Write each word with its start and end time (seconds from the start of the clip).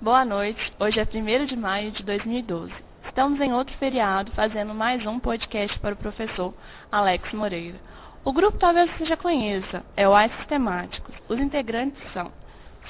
Boa 0.00 0.24
noite. 0.24 0.72
Hoje 0.78 1.00
é 1.00 1.02
1 1.02 1.46
de 1.46 1.56
maio 1.56 1.90
de 1.90 2.04
2012. 2.04 2.72
Estamos 3.04 3.40
em 3.40 3.52
outro 3.52 3.76
feriado 3.78 4.30
fazendo 4.30 4.72
mais 4.72 5.04
um 5.04 5.18
podcast 5.18 5.76
para 5.80 5.92
o 5.92 5.98
professor 5.98 6.54
Alex 6.92 7.32
Moreira. 7.32 7.80
O 8.24 8.32
grupo 8.32 8.56
talvez 8.58 8.88
você 8.92 9.06
já 9.06 9.16
conheça, 9.16 9.82
é 9.96 10.08
o 10.08 10.14
AI 10.14 10.30
Sistemáticos. 10.38 11.16
Os 11.28 11.40
integrantes 11.40 12.00
são 12.12 12.30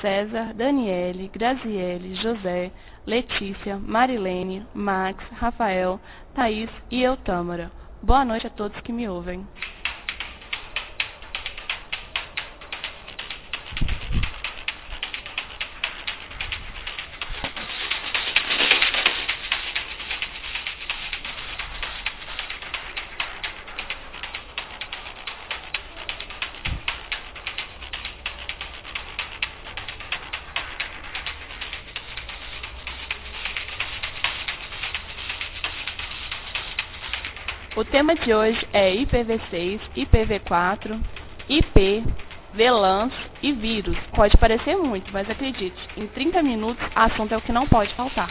César, 0.02 0.52
Daniele, 0.52 1.30
Graziele, 1.32 2.14
José, 2.16 2.70
Letícia, 3.06 3.78
Marilene, 3.78 4.66
Max, 4.74 5.24
Rafael, 5.32 5.98
Thaís 6.34 6.68
e 6.90 7.02
eu, 7.02 7.16
Tâmara. 7.16 7.72
Boa 8.02 8.22
noite 8.22 8.46
a 8.46 8.50
todos 8.50 8.78
que 8.82 8.92
me 8.92 9.08
ouvem. 9.08 9.46
Tema 37.90 38.14
de 38.14 38.34
hoje 38.34 38.66
é 38.72 38.92
IPv6, 38.92 39.80
IPv4, 39.96 41.00
IP, 41.48 42.04
VLANs 42.54 43.12
e 43.42 43.52
vírus. 43.52 43.96
Pode 44.14 44.36
parecer 44.36 44.76
muito, 44.76 45.10
mas 45.12 45.28
acredite, 45.28 45.76
em 45.96 46.06
30 46.06 46.42
minutos, 46.42 46.84
assunto 46.94 47.32
é 47.32 47.36
o 47.36 47.40
que 47.40 47.52
não 47.52 47.66
pode 47.66 47.94
faltar. 47.94 48.30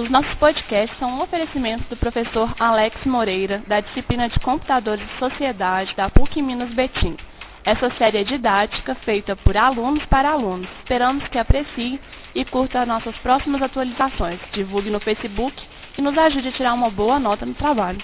Os 0.00 0.08
nossos 0.08 0.32
podcasts 0.36 0.98
são 0.98 1.10
um 1.10 1.20
oferecimento 1.20 1.84
do 1.90 1.96
professor 1.96 2.54
Alex 2.58 3.04
Moreira, 3.04 3.62
da 3.66 3.80
disciplina 3.80 4.30
de 4.30 4.40
Computadores 4.40 5.06
e 5.06 5.18
Sociedade 5.18 5.94
da 5.94 6.08
PUC 6.08 6.40
Minas 6.40 6.70
Betim. 6.70 7.18
Essa 7.66 7.90
série 7.98 8.16
é 8.16 8.24
didática, 8.24 8.94
feita 8.94 9.36
por 9.36 9.58
alunos 9.58 10.02
para 10.06 10.30
alunos. 10.30 10.70
Esperamos 10.78 11.28
que 11.28 11.38
aprecie 11.38 12.00
e 12.34 12.46
curta 12.46 12.86
nossas 12.86 13.14
próximas 13.18 13.60
atualizações. 13.60 14.40
Divulgue 14.54 14.88
no 14.88 15.00
Facebook 15.00 15.54
e 15.98 16.00
nos 16.00 16.16
ajude 16.16 16.48
a 16.48 16.52
tirar 16.52 16.72
uma 16.72 16.88
boa 16.88 17.20
nota 17.20 17.44
no 17.44 17.52
trabalho. 17.52 18.02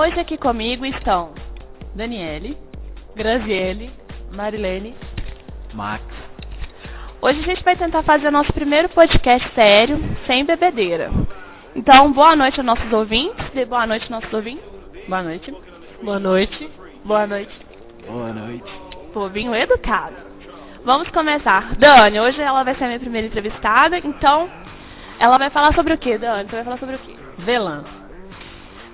Hoje 0.00 0.18
aqui 0.18 0.38
comigo 0.38 0.86
estão 0.86 1.34
Daniele, 1.94 2.56
Graziele. 3.14 3.90
Marilene, 4.32 4.96
Max. 5.74 6.02
Hoje 7.20 7.40
a 7.40 7.42
gente 7.42 7.62
vai 7.62 7.76
tentar 7.76 8.02
fazer 8.02 8.30
nosso 8.30 8.50
primeiro 8.50 8.88
podcast 8.88 9.46
sério, 9.54 9.98
sem 10.26 10.42
bebedeira. 10.42 11.10
Então, 11.76 12.10
boa 12.12 12.34
noite 12.34 12.58
aos 12.58 12.66
nossos 12.66 12.90
ouvintes. 12.90 13.44
Dê 13.50 13.66
boa 13.66 13.86
noite 13.86 14.04
aos 14.04 14.10
nossos 14.10 14.32
ouvintes. 14.32 14.64
boa 15.06 15.22
noite. 15.22 15.54
Boa 16.02 16.18
noite. 16.18 16.70
Boa 17.04 17.26
noite. 17.26 17.60
Boa 18.08 18.32
noite. 18.32 18.72
Povinho 19.12 19.54
educado. 19.54 20.16
Vamos 20.82 21.10
começar. 21.10 21.74
Dani, 21.74 22.18
hoje 22.18 22.40
ela 22.40 22.62
vai 22.62 22.74
ser 22.74 22.84
a 22.84 22.86
minha 22.86 23.00
primeira 23.00 23.26
entrevistada, 23.26 23.98
então 23.98 24.50
ela 25.18 25.36
vai 25.36 25.50
falar 25.50 25.74
sobre 25.74 25.92
o 25.92 25.98
que, 25.98 26.16
Dani? 26.16 26.48
Você 26.48 26.56
vai 26.56 26.64
falar 26.64 26.78
sobre 26.78 26.94
o 26.94 26.98
que? 27.00 27.18
VLAN. 27.44 27.99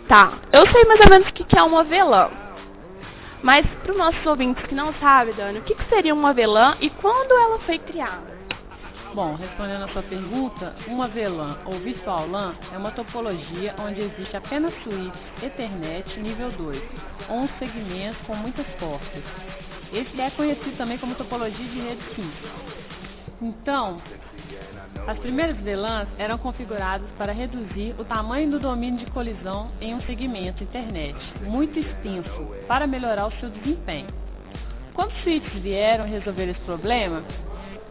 Tá, 0.08 0.38
eu 0.52 0.64
sei 0.70 0.84
mais 0.84 1.00
ou 1.00 1.10
menos 1.10 1.28
o 1.28 1.32
que 1.32 1.58
é 1.58 1.62
uma 1.62 1.82
VLAN. 1.82 2.30
Mas 3.42 3.66
para 3.82 3.90
os 3.90 3.98
nossos 3.98 4.24
ouvintes 4.24 4.64
que 4.66 4.74
não 4.74 4.94
sabem, 4.94 5.34
Dani, 5.34 5.58
o 5.58 5.62
que, 5.62 5.76
seria 5.88 6.14
uma 6.14 6.32
VLAN 6.32 6.76
e 6.80 6.88
quando 6.90 7.32
ela 7.32 7.58
foi 7.60 7.78
criada? 7.80 8.36
Bom, 9.14 9.34
respondendo 9.34 9.84
a 9.84 9.88
sua 9.88 10.02
pergunta, 10.02 10.76
uma 10.86 11.08
VLAN 11.08 11.58
ou 11.64 11.78
Virtual 11.80 12.28
LAN 12.28 12.54
é 12.72 12.78
uma 12.78 12.92
topologia 12.92 13.74
onde 13.78 14.00
existe 14.00 14.36
apenas 14.36 14.72
suítes 14.84 15.20
Ethernet 15.42 16.20
nível 16.20 16.52
2, 16.52 16.82
ou 17.28 17.38
um 17.38 17.48
segmento 17.58 18.18
com 18.26 18.36
muitas 18.36 18.66
portas. 18.78 19.24
Esse 19.92 20.20
é 20.20 20.30
conhecido 20.30 20.76
também 20.76 20.98
como 20.98 21.16
topologia 21.16 21.66
de 21.66 21.80
rede 21.80 22.02
simples. 22.14 22.52
Então, 23.42 24.00
as 25.06 25.18
primeiras 25.18 25.56
VLANs 25.58 26.08
eram 26.18 26.38
configuradas 26.38 27.08
para 27.16 27.32
reduzir 27.32 27.94
o 27.98 28.04
tamanho 28.04 28.50
do 28.50 28.58
domínio 28.58 29.04
de 29.04 29.10
colisão 29.10 29.70
em 29.80 29.94
um 29.94 30.00
segmento 30.02 30.62
internet 30.62 31.16
muito 31.42 31.78
extenso 31.78 32.54
para 32.66 32.86
melhorar 32.86 33.26
o 33.26 33.32
seu 33.40 33.50
desempenho. 33.50 34.08
Quando 34.94 35.10
os 35.10 35.22
switches 35.22 35.62
vieram 35.62 36.06
resolver 36.06 36.48
esse 36.48 36.60
problema, 36.60 37.22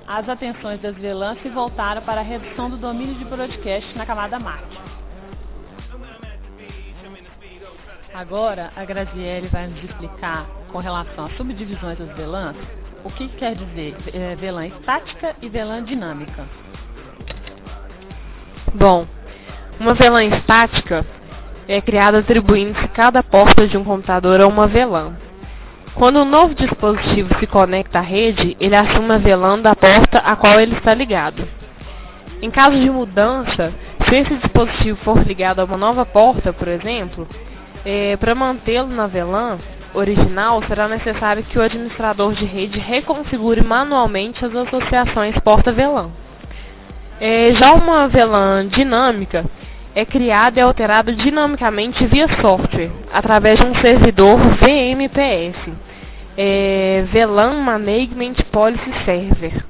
as 0.07 0.27
atenções 0.27 0.81
das 0.81 0.95
VLANs 0.95 1.41
se 1.41 1.49
voltaram 1.49 2.01
para 2.01 2.21
a 2.21 2.23
redução 2.23 2.69
do 2.69 2.77
domínio 2.77 3.16
de 3.16 3.25
broadcast 3.25 3.97
na 3.97 4.05
camada 4.05 4.39
máquina. 4.39 4.85
Agora, 8.13 8.72
a 8.75 8.85
Graziele 8.85 9.49
vai 9.49 9.67
nos 9.67 9.83
explicar, 9.83 10.47
com 10.72 10.79
relação 10.79 11.25
às 11.25 11.35
subdivisões 11.35 11.97
das 11.97 12.16
VLANs, 12.16 12.55
o 13.03 13.11
que 13.11 13.27
quer 13.29 13.55
dizer 13.55 13.93
VLAN 14.39 14.67
estática 14.67 15.35
e 15.41 15.49
VLAN 15.49 15.83
dinâmica. 15.83 16.47
Bom, 18.78 19.08
uma 19.80 19.94
VLAN 19.94 20.25
estática 20.25 21.06
é 21.66 21.80
criada 21.80 22.19
atribuindo-se 22.19 22.86
cada 22.90 23.24
porta 23.24 23.66
de 23.66 23.78
um 23.78 23.86
computador 23.86 24.41
a 24.41 24.47
uma 24.47 24.68
VLAN. 24.68 25.13
Quando 25.94 26.19
um 26.19 26.25
novo 26.25 26.53
dispositivo 26.53 27.40
se 27.40 27.47
conecta 27.47 28.00
à 28.00 28.02
rede, 28.02 28.58
ele 28.59 28.75
assume 28.75 29.14
a 29.14 29.18
VLAN 29.18 29.59
da 29.59 29.74
porta 29.74 30.18
a 30.18 30.35
qual 30.35 30.59
ele 30.59 30.75
está 30.75 30.94
ligado. 30.94 31.47
Em 32.41 32.52
caso 32.52 32.78
de 32.78 32.90
mudança, 32.90 33.72
se 34.09 34.14
esse 34.14 34.35
dispositivo 34.35 34.97
for 35.06 35.25
ligado 35.25 35.62
a 35.62 35.64
uma 35.64 35.78
nova 35.78 36.06
porta, 36.06 36.52
por 36.52 36.68
exemplo, 36.68 37.25
é, 37.85 38.18
para 38.18 38.35
mantê-lo 38.35 38.90
na 38.90 39.08
VLAN 39.08 39.58
original, 39.94 40.62
será 40.64 40.90
necessário 40.90 41.46
que 41.46 41.58
o 41.58 41.62
administrador 41.62 42.34
de 42.34 42.44
rede 42.44 42.78
reconfigure 42.78 43.64
manualmente 43.64 44.44
as 44.44 44.53
associações 44.53 45.40
porta-VLAN. 45.40 46.25
É, 47.20 47.53
já 47.53 47.74
uma 47.74 48.08
VLAN 48.09 48.68
dinâmica 48.68 49.46
é 49.96 50.03
criada 50.06 50.59
e 50.59 50.62
alterada 50.62 51.14
dinamicamente 51.14 52.06
via 52.08 52.28
software, 52.42 52.92
através 53.14 53.58
de 53.58 53.66
um 53.66 53.74
servidor 53.76 54.38
VMPS, 54.38 55.56
é, 56.38 57.06
VLAN 57.14 57.62
Management 57.62 58.36
Policy 58.52 58.92
Server, 59.06 59.64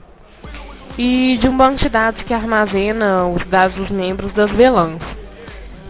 e 0.97 1.37
de 1.39 1.47
um 1.47 1.55
banco 1.55 1.77
de 1.77 1.89
dados 1.89 2.23
que 2.23 2.33
armazena 2.33 3.27
os 3.27 3.45
dados 3.45 3.75
dos 3.75 3.91
membros 3.91 4.33
das 4.33 4.49
VLANs. 4.49 5.03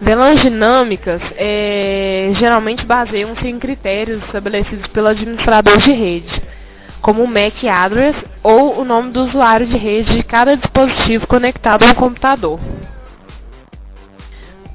VLANs 0.02 0.42
dinâmicas 0.42 1.22
é, 1.38 2.32
geralmente 2.34 2.84
baseiam-se 2.84 3.48
em 3.48 3.58
critérios 3.58 4.22
estabelecidos 4.24 4.86
pelo 4.88 5.08
administrador 5.08 5.78
de 5.78 5.90
rede, 5.90 6.42
como 7.06 7.22
o 7.22 7.28
MAC 7.28 7.68
address 7.68 8.16
ou 8.42 8.80
o 8.80 8.84
nome 8.84 9.12
do 9.12 9.26
usuário 9.26 9.64
de 9.64 9.76
rede 9.76 10.16
de 10.16 10.24
cada 10.24 10.56
dispositivo 10.56 11.24
conectado 11.28 11.84
ao 11.84 11.94
computador. 11.94 12.58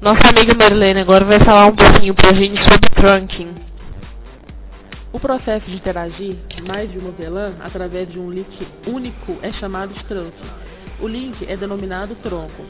Nossa 0.00 0.30
amiga 0.30 0.54
Marilene 0.54 1.00
agora 1.00 1.26
vai 1.26 1.38
falar 1.40 1.66
um 1.66 1.76
pouquinho 1.76 2.14
pra 2.14 2.32
gente 2.32 2.58
sobre 2.64 2.88
trunking. 2.88 3.54
O 5.12 5.20
processo 5.20 5.66
de 5.66 5.76
interagir 5.76 6.38
mais 6.66 6.90
de 6.90 6.96
uma 6.96 7.10
VLAN 7.10 7.52
através 7.62 8.10
de 8.10 8.18
um 8.18 8.30
link 8.30 8.66
único 8.86 9.36
é 9.42 9.52
chamado 9.52 9.92
de 9.92 10.02
trunk. 10.04 10.32
O 11.00 11.06
link 11.06 11.36
é 11.46 11.54
denominado 11.54 12.14
tronco. 12.22 12.64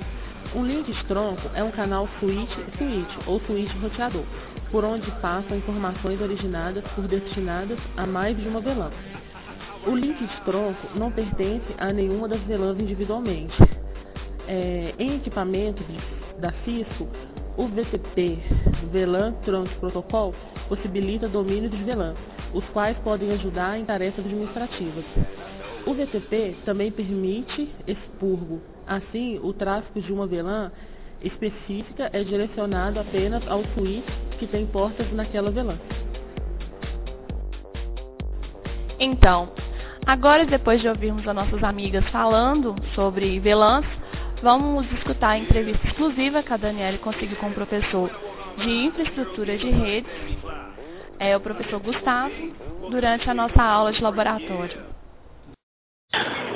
Um 0.57 0.67
link 0.67 0.91
de 0.91 1.05
tronco 1.05 1.49
é 1.55 1.63
um 1.63 1.71
canal 1.71 2.09
switch-switch 2.19 3.29
ou 3.29 3.41
switch 3.47 3.71
roteador, 3.81 4.25
por 4.73 4.85
onde 4.85 5.09
passam 5.23 5.57
informações 5.57 6.21
originadas 6.21 6.83
por 6.97 7.07
destinadas 7.07 7.79
a 7.97 8.05
mais 8.05 8.37
de 8.37 8.49
uma 8.49 8.59
VLAN. 8.59 8.91
O 9.85 9.97
link 9.97 10.17
de 10.25 10.41
tronco 10.43 10.97
não 10.97 11.11
pertence 11.11 11.75
a 11.77 11.93
nenhuma 11.93 12.29
das 12.29 12.41
VLANs 12.43 12.79
individualmente. 12.79 13.57
É, 14.47 14.95
em 14.99 15.17
equipamentos 15.17 15.85
da 16.39 16.53
Cisco, 16.65 17.09
o 17.57 17.67
VTP, 17.67 18.39
VLAN 18.93 19.33
Trunk 19.45 19.75
Protocol, 19.77 20.35
possibilita 20.69 21.29
domínio 21.29 21.69
de 21.69 21.77
VLAN, 21.83 22.15
os 22.55 22.65
quais 22.67 22.97
podem 22.99 23.33
ajudar 23.33 23.79
em 23.79 23.85
tarefas 23.85 24.25
administrativas. 24.25 25.05
O 25.85 25.95
VTP 25.95 26.57
também 26.65 26.93
permite 26.93 27.69
expurgo. 27.87 28.61
Assim, 28.87 29.41
o 29.43 29.53
tráfego 29.53 30.01
de 30.01 30.13
uma 30.13 30.27
VLAN 30.29 30.71
específica 31.21 32.09
é 32.13 32.23
direcionado 32.23 33.01
apenas 33.01 33.47
ao 33.49 33.65
switch 33.75 34.07
que 34.39 34.47
tem 34.47 34.65
portas 34.67 35.13
naquela 35.13 35.51
VLAN. 35.51 35.79
Então, 38.99 39.51
agora 40.07 40.45
depois 40.45 40.81
de 40.81 40.89
ouvirmos 40.89 41.27
as 41.27 41.35
nossas 41.35 41.63
amigas 41.63 42.07
falando 42.09 42.75
sobre 42.95 43.39
VLANs, 43.41 43.87
vamos 44.43 44.91
escutar 44.93 45.31
a 45.31 45.39
entrevista 45.39 45.87
exclusiva 45.87 46.43
que 46.43 46.53
a 46.53 46.57
Daniela 46.57 46.99
conseguiu 46.99 47.37
com 47.37 47.49
o 47.49 47.55
professor 47.55 48.11
de 48.59 48.69
infraestrutura 48.69 49.57
de 49.57 49.71
redes, 49.71 50.11
é 51.19 51.37
o 51.37 51.41
professor 51.41 51.81
Gustavo, 51.81 52.33
durante 52.91 53.29
a 53.31 53.35
nossa 53.35 53.63
aula 53.63 53.93
de 53.93 54.03
laboratório. 54.03 54.93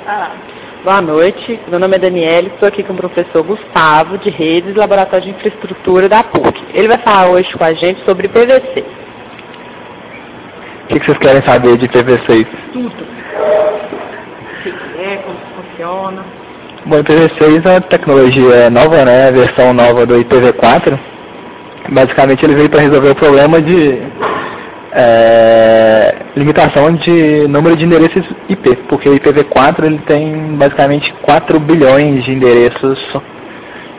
Ah, 0.05 0.37
boa 0.83 1.01
noite, 1.01 1.59
meu 1.67 1.79
nome 1.79 1.95
é 1.95 1.99
Daniela, 1.99 2.47
estou 2.49 2.67
aqui 2.67 2.83
com 2.83 2.93
o 2.93 2.97
professor 2.97 3.43
Gustavo, 3.43 4.17
de 4.17 4.29
redes 4.29 4.75
laboratório 4.75 5.25
de 5.25 5.31
infraestrutura 5.31 6.07
da 6.07 6.23
PUC. 6.23 6.65
Ele 6.73 6.87
vai 6.87 6.97
falar 6.99 7.29
hoje 7.29 7.51
com 7.57 7.63
a 7.63 7.73
gente 7.73 8.03
sobre 8.05 8.27
PVC. 8.27 9.06
O 10.87 10.89
que, 10.89 11.01
que 11.01 11.05
vocês 11.05 11.17
querem 11.17 11.41
saber 11.41 11.75
de 11.77 11.85
PV6? 11.89 12.47
Tudo. 12.71 12.87
O 12.87 14.63
que 14.63 14.69
é, 15.01 15.17
como 15.17 15.37
funciona. 15.57 16.23
Bom, 16.85 16.99
IPv6 16.99 17.65
é 17.65 17.69
uma 17.71 17.81
tecnologia 17.81 18.69
nova, 18.69 19.03
né? 19.03 19.27
A 19.27 19.31
versão 19.31 19.73
nova 19.73 20.05
do 20.05 20.15
IPv4. 20.15 20.97
Basicamente 21.89 22.45
ele 22.45 22.55
veio 22.55 22.69
para 22.69 22.79
resolver 22.79 23.09
o 23.09 23.15
problema 23.15 23.61
de 23.61 23.99
é, 24.93 26.15
limitação 26.37 26.93
de 26.93 27.49
número 27.49 27.75
de 27.75 27.83
endereços 27.83 28.25
IP, 28.47 28.77
porque 28.87 29.09
o 29.09 29.19
IPv4 29.19 29.83
ele 29.83 29.97
tem 30.07 30.55
basicamente 30.55 31.13
4 31.23 31.59
bilhões 31.59 32.23
de 32.23 32.31
endereços. 32.31 32.97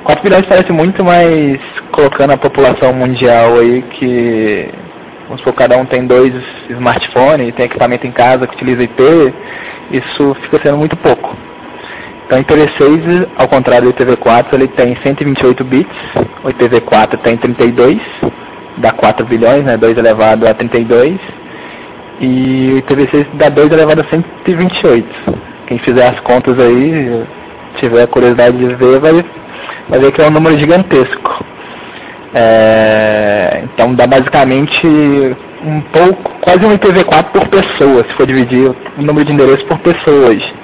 4 0.04 0.24
bilhões 0.24 0.46
parece 0.46 0.72
muito, 0.72 1.04
mas 1.04 1.60
colocando 1.92 2.32
a 2.32 2.38
população 2.38 2.94
mundial 2.94 3.58
aí 3.58 3.82
que 3.82 4.70
vamos 5.28 5.40
supor, 5.40 5.54
cada 5.54 5.76
um 5.76 5.84
tem 5.84 6.06
dois 6.06 6.34
smartphones, 6.70 7.54
tem 7.54 7.66
equipamento 7.66 8.06
em 8.06 8.10
casa 8.10 8.46
que 8.46 8.54
utiliza 8.54 8.82
IP, 8.82 9.34
isso 9.92 10.34
fica 10.42 10.58
sendo 10.60 10.78
muito 10.78 10.96
pouco. 10.96 11.36
Então, 12.26 12.38
o 12.38 12.42
IPv6, 12.42 13.26
ao 13.36 13.48
contrário 13.48 13.90
do 13.90 13.94
IPv4, 13.94 14.52
ele 14.52 14.68
tem 14.68 14.96
128 14.96 15.64
bits, 15.64 15.96
o 16.44 16.48
IPv4 16.48 17.18
tem 17.22 17.36
32, 17.36 17.98
dá 18.78 18.92
4 18.92 19.24
bilhões, 19.24 19.64
né, 19.64 19.76
2 19.76 19.96
elevado 19.96 20.46
a 20.46 20.52
32, 20.52 21.18
e 22.20 22.72
o 22.74 22.82
IPv6 22.82 23.26
dá 23.34 23.48
2 23.48 23.72
elevado 23.72 24.00
a 24.00 24.04
128. 24.04 25.08
Quem 25.68 25.78
fizer 25.78 26.06
as 26.06 26.20
contas 26.20 26.58
aí, 26.58 27.24
tiver 27.76 28.06
curiosidade 28.08 28.56
de 28.56 28.74
ver, 28.74 28.98
vai, 28.98 29.24
vai 29.88 29.98
ver 29.98 30.12
que 30.12 30.20
é 30.20 30.26
um 30.26 30.30
número 30.30 30.58
gigantesco. 30.58 31.44
É, 32.40 33.64
então 33.64 33.96
dá 33.96 34.06
basicamente 34.06 34.86
um 34.86 35.80
pouco, 35.92 36.30
quase 36.40 36.64
um 36.64 36.70
IPv4 36.70 37.32
por 37.32 37.48
pessoa, 37.48 38.04
se 38.04 38.14
for 38.14 38.26
dividir 38.28 38.70
o 38.96 39.02
número 39.02 39.24
de 39.24 39.32
endereços 39.32 39.64
por 39.64 39.76
pessoa 39.78 40.28
hoje. 40.28 40.54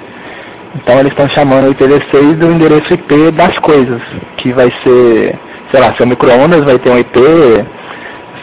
Então 0.75 0.97
eles 0.99 1.11
estão 1.11 1.27
chamando 1.27 1.67
o 1.67 1.75
IPv6 1.75 2.35
do 2.37 2.51
endereço 2.53 2.93
IP 2.93 3.31
das 3.31 3.59
coisas, 3.59 4.01
que 4.37 4.53
vai 4.53 4.71
ser, 4.83 5.37
sei 5.69 5.79
lá, 5.81 5.93
seu 5.95 6.07
micro-ondas 6.07 6.63
vai 6.63 6.79
ter 6.79 6.89
um 6.91 6.97
IP, 6.97 7.19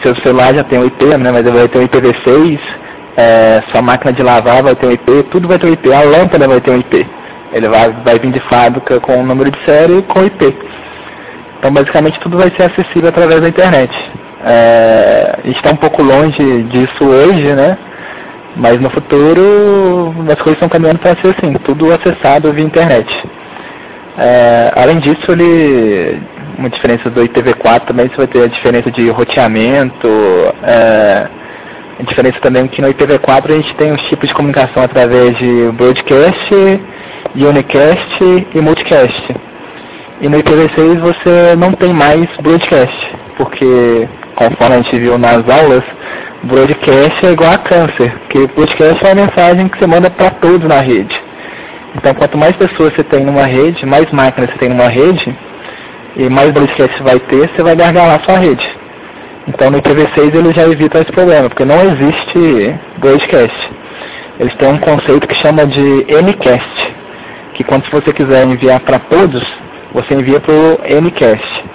seu 0.03 0.15
celular 0.17 0.53
já 0.53 0.63
tem 0.65 0.77
um 0.77 0.85
IP, 0.85 1.03
né, 1.03 1.31
mas 1.31 1.43
vai 1.43 1.67
ter 1.67 1.79
um 1.79 1.87
IPv6, 1.87 2.59
é, 3.17 3.63
sua 3.71 3.81
máquina 3.81 4.13
de 4.13 4.21
lavar 4.21 4.61
vai 4.61 4.75
ter 4.75 4.85
um 4.85 4.91
IP, 4.91 5.23
tudo 5.31 5.47
vai 5.47 5.57
ter 5.57 5.65
um 5.65 5.73
IP, 5.73 5.91
a 5.91 6.03
lâmpada 6.03 6.47
vai 6.47 6.61
ter 6.61 6.69
um 6.69 6.77
IP. 6.77 7.07
Ele 7.51 7.67
vai, 7.67 7.89
vai 8.03 8.19
vir 8.19 8.31
de 8.31 8.39
fábrica 8.41 8.99
com 8.99 9.21
o 9.21 9.25
número 9.25 9.49
de 9.49 9.59
série 9.65 9.97
e 9.97 10.01
com 10.03 10.23
IP. 10.23 10.55
Então 11.63 11.71
basicamente 11.71 12.19
tudo 12.19 12.37
vai 12.37 12.51
ser 12.57 12.63
acessível 12.63 13.07
através 13.07 13.39
da 13.39 13.47
internet. 13.47 13.89
É, 14.45 15.39
está 15.45 15.71
um 15.71 15.77
pouco 15.77 16.03
longe 16.03 16.63
disso 16.63 17.05
hoje, 17.05 17.53
né? 17.53 17.77
Mas 18.57 18.81
no 18.81 18.89
futuro 18.89 20.13
as 20.27 20.35
coisas 20.41 20.55
estão 20.55 20.67
caminhando 20.67 20.99
para 20.99 21.15
ser 21.21 21.29
assim, 21.29 21.53
tudo 21.63 21.93
acessado 21.93 22.51
via 22.51 22.65
internet. 22.65 23.07
É, 24.17 24.73
além 24.75 24.99
disso, 24.99 25.31
ele, 25.31 26.21
uma 26.59 26.69
diferença 26.69 27.09
do 27.09 27.21
IPv4 27.21 27.85
também 27.85 28.09
você 28.09 28.17
vai 28.17 28.27
ter 28.27 28.43
a 28.43 28.47
diferença 28.47 28.91
de 28.91 29.09
roteamento, 29.09 30.09
é, 30.63 31.27
a 31.97 32.03
diferença 32.03 32.41
também 32.41 32.65
é 32.65 32.67
que 32.67 32.81
no 32.81 32.89
IPv4 32.89 33.51
a 33.51 33.55
gente 33.55 33.73
tem 33.75 33.93
os 33.93 34.01
tipos 34.09 34.27
de 34.27 34.35
comunicação 34.35 34.83
através 34.83 35.37
de 35.37 35.71
broadcast, 35.77 36.53
unicast 37.33 38.47
e 38.53 38.59
multicast. 38.59 39.52
E 40.21 40.29
no 40.29 40.37
IPv6 40.37 40.99
você 40.99 41.55
não 41.57 41.73
tem 41.73 41.93
mais 41.93 42.27
broadcast, 42.37 43.15
porque 43.37 44.07
conforme 44.35 44.75
a 44.75 44.81
gente 44.81 44.97
viu 44.97 45.17
nas 45.17 45.47
aulas, 45.49 45.83
broadcast 46.43 47.25
é 47.25 47.31
igual 47.31 47.51
a 47.51 47.57
câncer, 47.57 48.13
porque 48.19 48.47
broadcast 48.55 49.05
é 49.05 49.07
uma 49.13 49.25
mensagem 49.25 49.67
que 49.67 49.77
você 49.77 49.87
manda 49.87 50.09
para 50.09 50.29
todos 50.31 50.67
na 50.67 50.79
rede. 50.79 51.19
Então, 51.95 52.13
quanto 52.13 52.37
mais 52.37 52.55
pessoas 52.55 52.93
você 52.93 53.03
tem 53.03 53.23
numa 53.23 53.45
rede, 53.45 53.85
mais 53.85 54.09
máquinas 54.11 54.49
você 54.49 54.57
tem 54.57 54.69
numa 54.69 54.87
rede, 54.87 55.35
e 56.15 56.29
mais 56.29 56.51
broadcast 56.51 56.97
você 56.97 57.03
vai 57.03 57.19
ter, 57.19 57.49
você 57.49 57.63
vai 57.63 57.75
gargalar 57.75 58.19
a 58.19 58.23
sua 58.23 58.37
rede. 58.37 58.67
Então, 59.47 59.69
no 59.69 59.81
IPv6 59.81 60.33
ele 60.33 60.53
já 60.53 60.63
evita 60.63 60.99
esse 60.99 61.11
problema, 61.11 61.49
porque 61.49 61.65
não 61.65 61.81
existe 61.81 62.75
broadcast. 62.97 63.71
Eles 64.39 64.55
têm 64.55 64.69
um 64.69 64.77
conceito 64.77 65.27
que 65.27 65.35
chama 65.35 65.67
de 65.67 65.81
Ncast, 65.81 66.95
que 67.53 67.63
quando 67.63 67.83
você 67.91 68.11
quiser 68.13 68.45
enviar 68.45 68.79
para 68.79 68.99
todos, 68.99 69.43
você 69.93 70.13
envia 70.13 70.39
para 70.39 70.53
o 70.53 71.01
Ncast. 71.01 71.65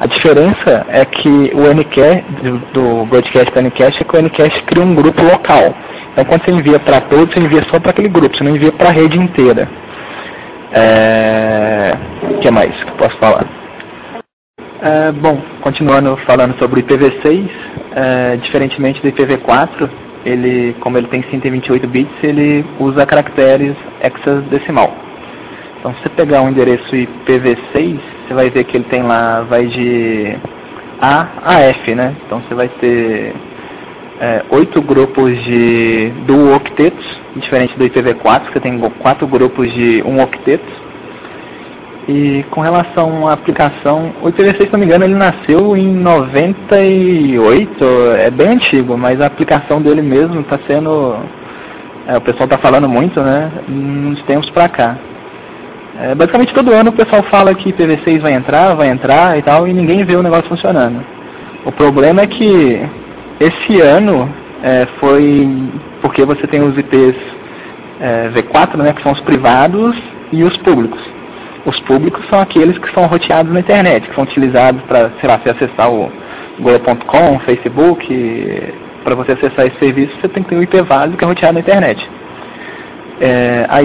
A 0.00 0.06
diferença 0.06 0.86
é 0.88 1.04
que 1.04 1.28
o 1.28 1.74
Ncast, 1.74 2.24
do, 2.72 3.04
broadcast 3.06 3.50
para 3.50 3.62
o 3.62 3.66
Ncast, 3.66 4.00
é 4.00 4.04
que 4.04 4.16
o 4.16 4.22
Ncast 4.22 4.62
cria 4.64 4.84
um 4.84 4.94
grupo 4.94 5.22
local. 5.22 5.74
Então, 6.12 6.24
quando 6.24 6.44
você 6.44 6.52
envia 6.52 6.78
para 6.78 7.00
todos, 7.02 7.34
você 7.34 7.40
envia 7.40 7.64
só 7.64 7.80
para 7.80 7.90
aquele 7.90 8.08
grupo, 8.08 8.36
você 8.36 8.44
não 8.44 8.54
envia 8.54 8.72
para 8.72 8.88
a 8.88 8.92
rede 8.92 9.18
inteira. 9.18 9.68
É... 10.72 11.94
O 12.30 12.38
que 12.38 12.50
mais 12.50 12.74
que 12.84 12.90
eu 12.90 12.96
posso 12.96 13.16
falar? 13.18 13.44
É, 14.80 15.10
bom, 15.10 15.40
continuando 15.60 16.16
falando 16.18 16.56
sobre 16.58 16.80
o 16.80 16.82
IPv6, 16.84 17.48
é, 17.96 18.36
diferentemente 18.36 19.02
do 19.02 19.08
IPv4, 19.08 19.90
ele, 20.24 20.76
como 20.78 20.96
ele 20.96 21.08
tem 21.08 21.22
128 21.24 21.88
bits, 21.88 22.14
ele 22.22 22.64
usa 22.78 23.04
caracteres 23.04 23.74
hexadecimal. 24.00 25.07
Então, 25.78 25.94
se 25.94 26.02
você 26.02 26.08
pegar 26.10 26.42
um 26.42 26.48
endereço 26.48 26.94
IPv6, 26.94 27.98
você 28.26 28.34
vai 28.34 28.50
ver 28.50 28.64
que 28.64 28.76
ele 28.76 28.84
tem 28.84 29.02
lá, 29.02 29.42
vai 29.42 29.66
de 29.66 30.36
A 31.00 31.28
a 31.44 31.60
F, 31.60 31.94
né? 31.94 32.16
Então, 32.26 32.40
você 32.40 32.54
vai 32.54 32.68
ter 32.68 33.32
é, 34.20 34.42
oito 34.50 34.82
grupos 34.82 35.40
de 35.44 36.12
dual 36.26 36.56
octetos, 36.56 37.06
diferente 37.36 37.78
do 37.78 37.84
IPv4, 37.84 38.50
que 38.52 38.58
tem 38.60 38.78
quatro 38.98 39.26
grupos 39.26 39.72
de 39.72 40.02
um 40.04 40.20
octeto. 40.20 40.88
E 42.08 42.44
com 42.50 42.60
relação 42.62 43.28
à 43.28 43.34
aplicação, 43.34 44.12
o 44.22 44.28
IPv6, 44.28 44.66
se 44.66 44.72
não 44.72 44.80
me 44.80 44.86
engano, 44.86 45.04
ele 45.04 45.14
nasceu 45.14 45.76
em 45.76 45.94
98, 45.94 47.84
é 48.18 48.30
bem 48.30 48.48
antigo, 48.48 48.96
mas 48.96 49.20
a 49.20 49.26
aplicação 49.26 49.80
dele 49.80 50.02
mesmo 50.02 50.40
está 50.40 50.58
sendo, 50.66 51.16
é, 52.08 52.16
o 52.16 52.20
pessoal 52.22 52.46
está 52.46 52.58
falando 52.58 52.88
muito, 52.88 53.20
né, 53.20 53.52
nos 53.68 54.20
tempos 54.22 54.48
para 54.50 54.68
cá. 54.70 54.96
É, 56.00 56.14
basicamente 56.14 56.54
todo 56.54 56.72
ano 56.72 56.90
o 56.90 56.92
pessoal 56.92 57.22
fala 57.24 57.54
que 57.54 57.72
IPv6 57.72 58.20
vai 58.20 58.32
entrar, 58.32 58.74
vai 58.74 58.88
entrar 58.88 59.36
e 59.36 59.42
tal, 59.42 59.66
e 59.66 59.72
ninguém 59.72 60.04
vê 60.04 60.14
o 60.14 60.22
negócio 60.22 60.48
funcionando. 60.48 61.04
O 61.64 61.72
problema 61.72 62.22
é 62.22 62.26
que 62.26 62.80
esse 63.40 63.80
ano 63.80 64.32
é, 64.62 64.86
foi 65.00 65.48
porque 66.00 66.24
você 66.24 66.46
tem 66.46 66.62
os 66.62 66.78
IPs 66.78 67.16
é, 68.00 68.30
V4, 68.30 68.76
né, 68.76 68.92
que 68.92 69.02
são 69.02 69.12
os 69.12 69.20
privados, 69.22 69.96
e 70.32 70.44
os 70.44 70.56
públicos. 70.58 71.00
Os 71.64 71.78
públicos 71.80 72.24
são 72.28 72.40
aqueles 72.40 72.78
que 72.78 72.92
são 72.92 73.06
roteados 73.06 73.52
na 73.52 73.60
internet, 73.60 74.08
que 74.08 74.14
são 74.14 74.24
utilizados 74.24 74.80
para, 74.82 75.10
sei 75.20 75.28
lá, 75.28 75.38
você 75.38 75.50
acessar 75.50 75.90
o 75.90 76.10
Google.com, 76.58 77.40
Facebook, 77.40 78.74
para 79.04 79.14
você 79.14 79.32
acessar 79.32 79.66
esse 79.66 79.78
serviço, 79.78 80.14
você 80.20 80.28
tem 80.28 80.42
que 80.42 80.50
ter 80.50 80.56
um 80.56 80.62
IP 80.62 80.80
válido 80.82 81.16
que 81.16 81.24
é 81.24 81.26
roteado 81.26 81.54
na 81.54 81.60
internet. 81.60 82.08
É, 83.20 83.66
a, 83.68 83.78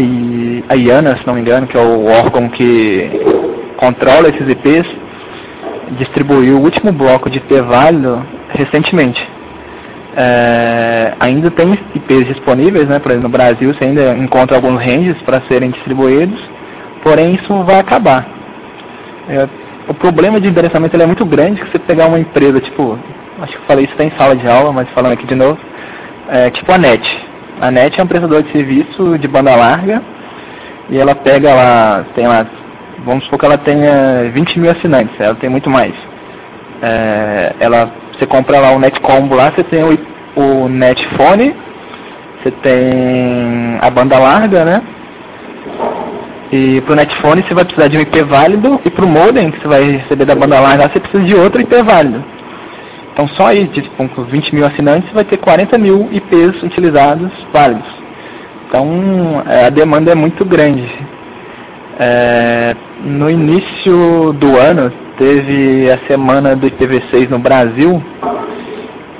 a 0.74 0.76
IANA, 0.76 1.18
se 1.18 1.26
não 1.26 1.34
me 1.34 1.42
engano, 1.42 1.68
que 1.68 1.78
é 1.78 1.82
o 1.82 2.06
órgão 2.06 2.50
que 2.50 3.10
controla 3.78 4.30
esses 4.30 4.48
IPs, 4.48 4.88
distribuiu 5.98 6.58
o 6.58 6.62
último 6.62 6.92
bloco 6.92 7.30
de 7.30 7.38
IP 7.38 7.62
válido 7.62 8.24
recentemente. 8.50 9.28
É, 10.16 11.14
ainda 11.20 11.50
tem 11.50 11.74
IPs 11.96 12.28
disponíveis, 12.28 12.88
né? 12.88 13.00
por 13.00 13.12
exemplo, 13.12 13.30
no 13.30 13.36
Brasil 13.36 13.74
você 13.74 13.86
ainda 13.86 14.16
encontra 14.16 14.56
alguns 14.56 14.80
ranges 14.80 15.20
para 15.24 15.42
serem 15.42 15.72
distribuídos, 15.72 16.40
porém 17.02 17.34
isso 17.34 17.64
vai 17.64 17.80
acabar. 17.80 18.28
É, 19.28 19.48
o 19.88 19.94
problema 19.94 20.40
de 20.40 20.48
endereçamento 20.48 20.96
é 20.96 21.06
muito 21.06 21.26
grande 21.26 21.62
que 21.62 21.72
você 21.72 21.80
pegar 21.80 22.08
uma 22.08 22.20
empresa, 22.20 22.60
tipo, 22.62 22.98
acho 23.42 23.58
que 23.58 23.66
falei 23.66 23.86
isso 23.86 24.02
em 24.02 24.12
sala 24.12 24.36
de 24.36 24.48
aula, 24.48 24.72
mas 24.72 24.88
falando 24.90 25.14
aqui 25.14 25.26
de 25.26 25.36
novo, 25.36 25.58
é 26.30 26.50
tipo 26.52 26.72
a 26.72 26.78
NET. 26.78 27.33
A 27.64 27.72
NET 27.72 27.98
é 27.98 28.04
um 28.04 28.08
prestador 28.08 28.44
de 28.44 28.52
serviço 28.52 29.18
de 29.18 29.26
banda 29.26 29.56
larga 29.56 30.02
e 30.90 31.00
ela 31.00 31.16
pega 31.16 31.56
lá, 31.56 32.04
tem 32.14 32.28
lá, 32.28 32.46
vamos 33.06 33.24
supor 33.24 33.40
que 33.40 33.46
ela 33.46 33.58
tenha 33.58 34.30
20 34.34 34.60
mil 34.60 34.70
assinantes, 34.70 35.18
ela 35.18 35.36
tem 35.36 35.50
muito 35.50 35.70
mais. 35.70 35.94
É, 36.82 37.54
ela, 37.62 37.90
você 38.12 38.26
compra 38.26 38.60
lá 38.60 38.72
o 38.72 38.80
Net 38.80 39.00
Combo 39.00 39.34
lá, 39.36 39.50
você 39.52 39.64
tem 39.64 39.82
o, 39.82 39.98
o 40.36 40.68
Netphone, 40.68 41.56
você 42.44 42.52
tem 42.52 43.78
a 43.80 43.90
banda 43.90 44.20
larga, 44.20 44.66
né? 44.66 44.82
E 46.52 46.82
para 46.82 46.92
o 46.92 46.96
netphone 46.98 47.44
você 47.44 47.54
vai 47.54 47.64
precisar 47.64 47.88
de 47.88 47.98
um 47.98 48.02
IP 48.02 48.24
válido 48.24 48.82
e 48.84 48.90
para 48.90 49.06
o 49.06 49.08
modem 49.08 49.52
que 49.52 49.62
você 49.62 49.68
vai 49.70 49.84
receber 49.84 50.26
da 50.26 50.36
banda 50.36 50.60
larga 50.60 50.90
você 50.90 51.00
precisa 51.00 51.24
de 51.24 51.34
outro 51.34 51.62
IP 51.62 51.82
válido. 51.82 52.22
Então 53.14 53.28
só 53.30 53.48
aí, 53.48 53.68
tipo, 53.68 53.90
com 53.96 54.24
20 54.24 54.56
mil 54.56 54.66
assinantes, 54.66 55.12
vai 55.14 55.24
ter 55.24 55.38
40 55.38 55.78
mil 55.78 56.10
IPs 56.12 56.64
utilizados 56.64 57.32
válidos. 57.54 57.88
Então 58.68 59.44
é, 59.48 59.68
a 59.68 59.70
demanda 59.70 60.12
é 60.12 60.16
muito 60.16 60.44
grande. 60.44 60.84
É, 62.00 62.76
no 63.04 63.30
início 63.30 64.34
do 64.34 64.58
ano 64.58 64.92
teve 65.18 65.92
a 65.92 66.00
semana 66.08 66.56
do 66.56 66.68
IPv6 66.68 67.30
no 67.30 67.38
Brasil 67.38 68.02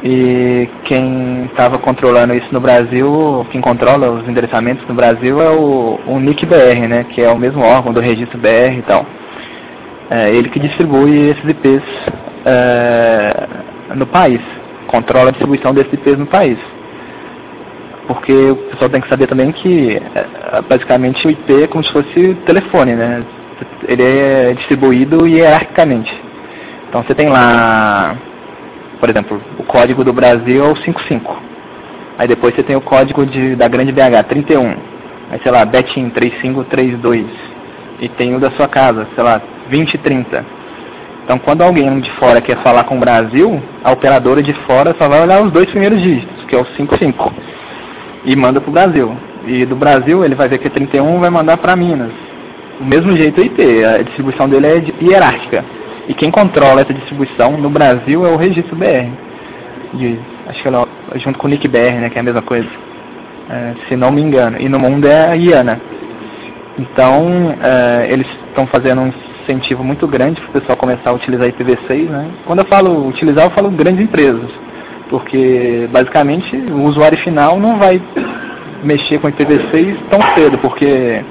e 0.04 0.68
quem 0.86 1.46
estava 1.46 1.78
controlando 1.78 2.34
isso 2.34 2.52
no 2.52 2.60
Brasil, 2.60 3.46
quem 3.52 3.62
controla 3.62 4.10
os 4.10 4.28
endereçamentos 4.28 4.86
no 4.88 4.96
Brasil 4.96 5.40
é 5.40 5.50
o, 5.52 6.00
o 6.08 6.20
NIC-BR, 6.20 6.88
né, 6.90 7.06
que 7.10 7.22
é 7.22 7.30
o 7.30 7.38
mesmo 7.38 7.64
órgão 7.64 7.94
do 7.94 8.02
registro 8.02 8.40
BR 8.40 8.80
e 8.80 8.82
tal. 8.82 9.06
É 10.10 10.30
ele 10.32 10.50
que 10.50 10.60
distribui 10.60 11.30
esses 11.30 11.48
IPs 11.48 11.84
é, 12.46 13.48
no 13.96 14.06
país, 14.06 14.42
controla 14.88 15.30
a 15.30 15.32
distribuição 15.32 15.74
desses 15.74 15.94
IPs 15.94 16.18
no 16.18 16.26
país. 16.26 16.58
Porque 18.08 18.34
o 18.34 18.56
pessoal 18.56 18.90
tem 18.90 19.02
que 19.02 19.08
saber 19.08 19.28
também 19.28 19.52
que 19.52 19.96
é, 19.96 20.62
basicamente 20.68 21.26
o 21.26 21.32
IP 21.32 21.64
é 21.64 21.68
como 21.68 21.84
se 21.84 21.92
fosse 21.92 22.38
telefone, 22.46 22.96
né? 22.96 23.24
Ele 23.88 24.04
é 24.04 24.54
distribuído 24.54 25.26
hierarquicamente. 25.26 26.14
Então 26.90 27.02
você 27.02 27.16
tem 27.16 27.30
lá 27.30 28.18
por 29.04 29.10
exemplo, 29.10 29.42
o 29.60 29.64
código 29.64 30.02
do 30.02 30.14
Brasil 30.14 30.64
é 30.64 30.66
o 30.66 30.78
55. 30.78 31.38
Aí 32.18 32.26
depois 32.26 32.56
você 32.56 32.64
tem 32.64 32.78
o 32.78 32.80
código 32.80 33.26
de, 33.26 33.54
da 33.54 33.68
grande 33.68 33.92
BH, 33.92 34.30
31. 34.30 34.66
Aí, 35.30 35.42
sei 35.44 35.52
lá, 35.52 35.66
Betim 35.66 36.10
3532. 36.10 37.26
E 38.00 38.08
tem 38.08 38.34
o 38.34 38.40
da 38.40 38.50
sua 38.52 38.70
casa, 38.70 39.06
sei 39.14 39.22
lá, 39.22 39.42
2030. 39.70 40.46
Então, 41.24 41.40
quando 41.40 41.62
alguém 41.62 42.00
de 42.02 42.12
fora 42.12 42.42
quer 42.42 42.58
falar 42.58 42.84
com 42.84 42.98
o 42.98 43.00
Brasil, 43.00 43.62
a 43.84 43.92
operadora 43.92 44.44
de 44.44 44.54
fora 44.66 44.94
só 44.98 45.08
vai 45.08 45.22
olhar 45.22 45.42
os 45.42 45.52
dois 45.52 45.70
primeiros 45.70 46.02
dígitos, 46.02 46.44
que 46.46 46.56
é 46.56 46.60
o 46.60 46.66
55. 46.66 47.34
E 48.26 48.36
manda 48.36 48.60
para 48.60 48.70
o 48.70 48.74
Brasil. 48.74 49.18
E 49.48 49.66
do 49.66 49.76
Brasil, 49.76 50.24
ele 50.24 50.36
vai 50.36 50.50
ver 50.50 50.58
que 50.58 50.68
é 50.68 50.70
31 50.70 51.20
vai 51.20 51.30
mandar 51.30 51.58
para 51.58 51.76
Minas. 51.76 52.12
O 52.80 52.84
mesmo 52.84 53.16
jeito 53.16 53.40
o 53.40 53.44
IP, 53.44 53.84
a 53.86 54.02
distribuição 54.02 54.50
dele 54.50 54.68
é 54.68 54.84
hierárquica. 55.02 55.64
E 56.10 56.14
quem 56.14 56.30
controla 56.30 56.82
essa 56.82 56.94
distribuição 56.94 57.58
no 57.58 57.70
Brasil 57.70 58.26
é 58.26 58.30
o 58.30 58.36
Registro 58.36 58.76
BR. 58.76 59.10
Acho 60.48 60.62
que 60.62 60.68
ela, 60.68 60.88
junto 61.16 61.40
com 61.40 61.48
o 61.48 61.50
Nick 61.50 61.68
BR, 61.68 62.02
né, 62.02 62.10
que 62.10 62.18
é 62.18 62.22
a 62.22 62.24
mesma 62.24 62.42
coisa. 62.42 62.68
É, 63.50 63.74
se 63.88 63.96
não 63.96 64.12
me 64.12 64.22
engano. 64.22 64.58
E 64.60 64.68
no 64.68 64.80
mundo 64.80 65.08
é 65.08 65.30
a 65.30 65.34
IANA. 65.36 65.80
Então, 66.78 67.56
é, 67.62 68.08
eles 68.12 68.28
estão 68.50 68.66
fazendo 68.68 69.02
um 69.02 69.14
incentivo 69.44 69.84
muito 69.84 70.08
grande 70.08 70.42
para 70.42 70.50
o 70.50 70.54
pessoal 70.54 70.78
começar 70.78 71.10
a 71.10 71.14
utilizar 71.14 71.48
IPv6. 71.48 72.10
Né? 72.10 72.28
Quando 72.46 72.60
eu 72.60 72.66
falo 72.66 73.08
utilizar, 73.08 73.46
eu 73.46 73.52
falo 73.52 73.70
grandes 73.70 74.04
empresas. 74.04 74.50
Porque, 75.10 75.88
basicamente, 75.92 76.56
o 76.56 76.84
usuário 76.84 77.18
final 77.20 77.60
não 77.60 77.78
vai 77.78 78.02
mexer 78.84 79.20
com 79.20 79.28
IPv6 79.30 79.96
tão 80.10 80.22
cedo, 80.34 80.58
porque 80.58 81.22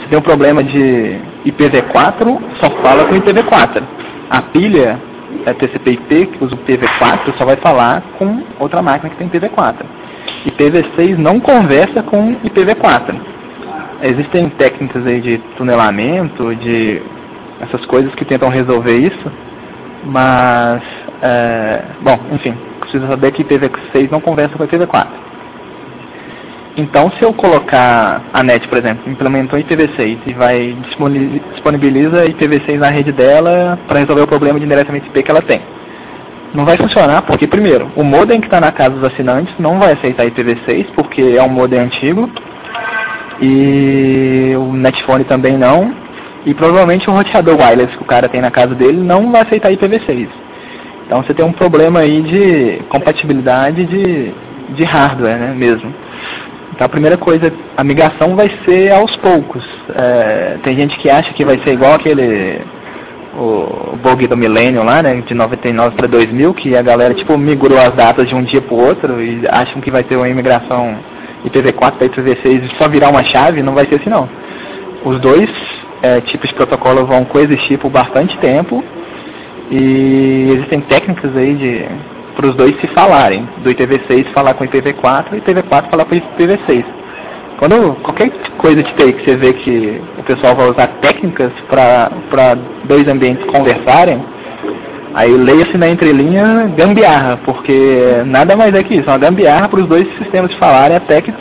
se 0.00 0.08
tem 0.08 0.18
um 0.18 0.22
problema 0.22 0.62
de 0.62 1.18
IPv4 1.46 2.38
só 2.60 2.70
fala 2.82 3.06
com 3.06 3.14
IPv4. 3.14 3.82
A 4.30 4.42
pilha 4.42 4.98
é 5.46 5.52
TCP/IP 5.52 6.26
que 6.26 6.44
usa 6.44 6.54
o 6.54 6.58
IPv4 6.58 7.36
só 7.36 7.44
vai 7.44 7.56
falar 7.56 8.02
com 8.18 8.42
outra 8.58 8.82
máquina 8.82 9.10
que 9.10 9.16
tem 9.16 9.28
IPv4. 9.28 9.76
IPv6 10.46 11.16
não 11.16 11.40
conversa 11.40 12.02
com 12.02 12.34
IPv4. 12.36 13.14
Existem 14.02 14.48
técnicas 14.50 15.06
aí 15.06 15.20
de 15.20 15.38
tunelamento, 15.56 16.54
de 16.56 17.02
essas 17.60 17.84
coisas 17.86 18.14
que 18.14 18.24
tentam 18.24 18.48
resolver 18.48 18.96
isso, 18.96 19.32
mas, 20.04 20.82
é, 21.22 21.82
bom, 22.00 22.18
enfim, 22.32 22.56
precisa 22.80 23.06
saber 23.06 23.32
que 23.32 23.44
IPv6 23.44 24.10
não 24.10 24.20
conversa 24.20 24.56
com 24.56 24.64
IPv4. 24.64 25.06
Então, 26.76 27.10
se 27.12 27.22
eu 27.22 27.32
colocar 27.34 28.22
a 28.32 28.42
NET, 28.42 28.66
por 28.68 28.78
exemplo, 28.78 29.10
implementou 29.10 29.58
IPv6 29.58 30.18
e 30.26 30.32
vai 30.32 30.76
disponibiliza 31.52 32.24
IPv6 32.26 32.78
na 32.78 32.88
rede 32.88 33.12
dela 33.12 33.78
para 33.86 33.98
resolver 33.98 34.22
o 34.22 34.26
problema 34.26 34.58
de 34.58 34.64
endereçamento 34.64 35.06
IP 35.08 35.22
que 35.22 35.30
ela 35.30 35.42
tem. 35.42 35.60
Não 36.54 36.64
vai 36.64 36.76
funcionar 36.76 37.22
porque, 37.22 37.46
primeiro, 37.46 37.90
o 37.96 38.02
modem 38.02 38.40
que 38.40 38.46
está 38.46 38.60
na 38.60 38.72
casa 38.72 38.94
dos 38.94 39.04
assinantes 39.04 39.54
não 39.58 39.78
vai 39.78 39.92
aceitar 39.92 40.26
IPv6 40.26 40.86
porque 40.94 41.20
é 41.36 41.42
um 41.42 41.48
modem 41.48 41.80
antigo 41.80 42.30
e 43.40 44.54
o 44.56 44.72
netphone 44.72 45.24
também 45.24 45.58
não 45.58 45.94
e 46.46 46.54
provavelmente 46.54 47.08
o 47.08 47.12
roteador 47.12 47.56
wireless 47.56 47.96
que 47.96 48.02
o 48.02 48.06
cara 48.06 48.28
tem 48.28 48.40
na 48.40 48.50
casa 48.50 48.74
dele 48.74 48.98
não 48.98 49.30
vai 49.30 49.42
aceitar 49.42 49.70
IPv6. 49.70 50.28
Então 51.06 51.22
você 51.22 51.34
tem 51.34 51.44
um 51.44 51.52
problema 51.52 52.00
aí 52.00 52.22
de 52.22 52.82
compatibilidade 52.88 53.84
de, 53.84 54.32
de 54.74 54.84
hardware 54.84 55.38
né, 55.38 55.54
mesmo. 55.56 55.92
Então 56.72 56.86
a 56.86 56.88
primeira 56.88 57.18
coisa, 57.18 57.52
a 57.76 57.84
migração 57.84 58.36
vai 58.36 58.50
ser 58.64 58.92
aos 58.92 59.14
poucos. 59.16 59.62
É, 59.94 60.56
tem 60.62 60.76
gente 60.76 60.96
que 60.98 61.10
acha 61.10 61.32
que 61.32 61.44
vai 61.44 61.58
ser 61.58 61.72
igual 61.72 61.94
aquele 61.94 62.60
o 63.36 63.96
bug 64.02 64.26
do 64.26 64.36
milênio 64.36 64.82
lá, 64.82 65.02
né, 65.02 65.22
de 65.24 65.34
99 65.34 65.96
para 65.96 66.06
2000, 66.08 66.54
que 66.54 66.76
a 66.76 66.82
galera 66.82 67.14
tipo 67.14 67.36
migrou 67.38 67.78
as 67.78 67.94
datas 67.94 68.28
de 68.28 68.34
um 68.34 68.42
dia 68.42 68.60
para 68.60 68.74
o 68.74 68.80
outro 68.80 69.22
e 69.22 69.42
acham 69.48 69.80
que 69.80 69.90
vai 69.90 70.02
ter 70.02 70.16
uma 70.16 70.28
imigração 70.28 70.96
IPv4 71.44 71.92
para 71.92 72.08
IPv6 72.08 72.64
e 72.64 72.76
só 72.76 72.88
virar 72.88 73.08
uma 73.08 73.24
chave, 73.24 73.62
não 73.62 73.74
vai 73.74 73.86
ser 73.86 73.96
assim 73.96 74.10
não. 74.10 74.28
Os 75.04 75.18
dois 75.20 75.50
é, 76.02 76.20
tipos 76.22 76.48
de 76.48 76.54
protocolo 76.54 77.06
vão 77.06 77.24
coexistir 77.24 77.78
por 77.78 77.90
bastante 77.90 78.36
tempo 78.38 78.82
e 79.70 80.50
existem 80.54 80.80
técnicas 80.80 81.36
aí 81.36 81.54
de 81.54 81.84
para 82.34 82.48
os 82.48 82.54
dois 82.54 82.74
se 82.80 82.86
falarem, 82.88 83.46
do 83.62 83.70
IPv6 83.70 84.32
falar 84.32 84.54
com 84.54 84.64
o 84.64 84.66
IPv4 84.66 85.26
e 85.32 85.36
o 85.36 85.42
IPv4 85.42 85.90
falar 85.90 86.04
com 86.06 86.14
o 86.14 86.18
IPv6. 86.18 86.84
Quando 87.58 87.94
qualquer 88.02 88.30
coisa 88.56 88.82
de 88.82 88.90
TI 88.94 89.12
que 89.12 89.24
você 89.24 89.36
vê 89.36 89.52
que 89.52 90.00
o 90.18 90.22
pessoal 90.22 90.56
vai 90.56 90.70
usar 90.70 90.86
técnicas 91.02 91.52
para 91.68 92.56
dois 92.84 93.06
ambientes 93.06 93.44
conversarem, 93.44 94.24
aí 95.12 95.30
leia-se 95.30 95.76
na 95.76 95.90
entrelinha 95.90 96.72
gambiarra, 96.74 97.38
porque 97.44 98.22
nada 98.24 98.56
mais 98.56 98.74
é 98.74 98.82
que 98.82 98.94
isso, 98.94 99.10
uma 99.10 99.18
gambiarra 99.18 99.68
para 99.68 99.80
os 99.80 99.86
dois 99.86 100.08
sistemas 100.16 100.54
falarem 100.54 100.96
até 100.96 101.20
que 101.20 101.34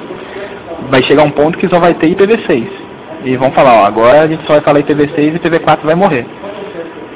vai 0.90 1.02
chegar 1.04 1.24
um 1.24 1.32
ponto 1.32 1.58
que 1.58 1.70
só 1.70 1.80
vai 1.80 1.94
ter 1.94 2.14
IPv6. 2.14 2.89
E 3.30 3.38
vão 3.38 3.52
falar, 3.52 3.76
ó, 3.76 3.86
agora 3.86 4.24
a 4.24 4.28
gente 4.28 4.42
só 4.48 4.54
vai 4.54 4.62
falar 4.62 4.80
IPv6 4.80 5.20
e 5.20 5.40
IPv4 5.40 5.84
vai 5.84 5.94
morrer. 5.94 6.26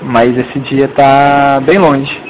Mas 0.04 0.38
esse 0.38 0.60
dia 0.60 0.86
está 0.86 1.60
bem 1.60 1.80
longe. 1.80 2.22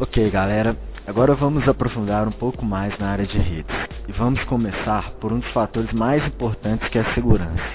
Ok, 0.00 0.30
galera, 0.30 0.74
agora 1.06 1.34
vamos 1.34 1.68
aprofundar 1.68 2.26
um 2.26 2.32
pouco 2.32 2.64
mais 2.64 2.98
na 2.98 3.10
área 3.10 3.26
de 3.26 3.36
redes. 3.36 3.76
E 4.08 4.12
vamos 4.12 4.42
começar 4.44 5.10
por 5.20 5.30
um 5.30 5.40
dos 5.40 5.50
fatores 5.50 5.92
mais 5.92 6.26
importantes 6.26 6.88
que 6.88 6.96
é 6.96 7.02
a 7.02 7.12
segurança. 7.12 7.68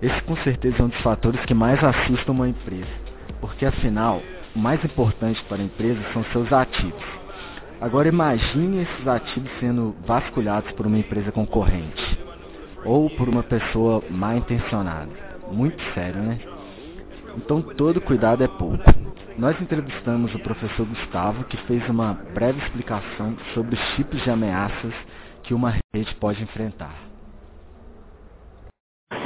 Esse 0.00 0.22
com 0.22 0.36
certeza 0.36 0.76
é 0.78 0.82
um 0.82 0.88
dos 0.88 1.02
fatores 1.02 1.44
que 1.44 1.52
mais 1.52 1.84
assustam 1.84 2.34
uma 2.34 2.48
empresa, 2.48 2.88
porque 3.42 3.66
afinal, 3.66 4.22
o 4.56 4.58
mais 4.58 4.82
importante 4.82 5.44
para 5.50 5.58
a 5.58 5.64
empresa 5.66 6.00
são 6.14 6.24
seus 6.32 6.50
ativos. 6.50 7.04
Agora 7.78 8.08
imagine 8.08 8.84
esses 8.84 9.06
ativos 9.06 9.50
sendo 9.60 9.94
vasculhados 10.06 10.72
por 10.72 10.86
uma 10.86 10.98
empresa 10.98 11.30
concorrente 11.30 12.29
ou 12.84 13.10
por 13.10 13.28
uma 13.28 13.42
pessoa 13.42 14.02
mal 14.10 14.36
intencionada. 14.36 15.08
Muito 15.50 15.82
sério, 15.94 16.20
né? 16.20 16.38
Então 17.36 17.60
todo 17.62 18.00
cuidado 18.00 18.42
é 18.42 18.48
pouco. 18.48 18.82
Nós 19.38 19.60
entrevistamos 19.60 20.34
o 20.34 20.38
professor 20.40 20.84
Gustavo, 20.86 21.44
que 21.44 21.56
fez 21.58 21.88
uma 21.88 22.18
breve 22.34 22.58
explicação 22.58 23.36
sobre 23.54 23.74
os 23.74 23.96
tipos 23.96 24.22
de 24.22 24.30
ameaças 24.30 24.92
que 25.42 25.54
uma 25.54 25.74
rede 25.94 26.14
pode 26.16 26.42
enfrentar. 26.42 26.94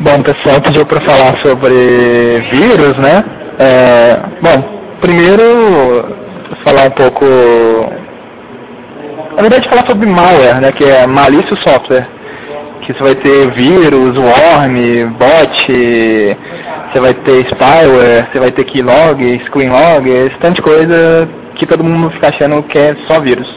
Bom, 0.01 0.23
pessoal, 0.23 0.61
pediu 0.61 0.85
para 0.87 1.01
falar 1.01 1.37
sobre 1.39 2.41
vírus, 2.51 2.97
né? 2.99 3.25
É, 3.59 4.17
bom, 4.41 4.99
primeiro 5.01 5.45
falar 6.63 6.89
um 6.89 6.91
pouco, 6.91 7.25
na 9.37 9.43
verdade 9.43 9.69
falar 9.69 9.87
sobre 9.87 10.07
malware, 10.07 10.61
né? 10.61 10.73
Que 10.73 10.85
é 10.85 11.07
malícia 11.07 11.57
software, 11.57 12.09
que 12.85 12.93
você 12.93 13.03
vai 13.03 13.15
ter 13.15 13.51
vírus, 13.53 14.17
worm, 14.17 15.11
bot, 15.19 16.37
você 16.93 17.01
vai 17.01 17.15
ter 17.15 17.47
spyware, 17.47 18.29
você 18.31 18.39
vai 18.39 18.53
ter 18.53 18.65
keylog, 18.65 19.41
screenlog, 19.47 20.09
esse 20.09 20.39
tanto 20.39 20.57
de 20.57 20.63
coisa 20.63 21.29
que 21.55 21.67
todo 21.67 21.83
mundo 21.83 22.11
fica 22.11 22.29
achando 22.29 22.63
que 22.65 22.79
é 22.79 22.95
só 23.07 23.21
vírus. 23.21 23.49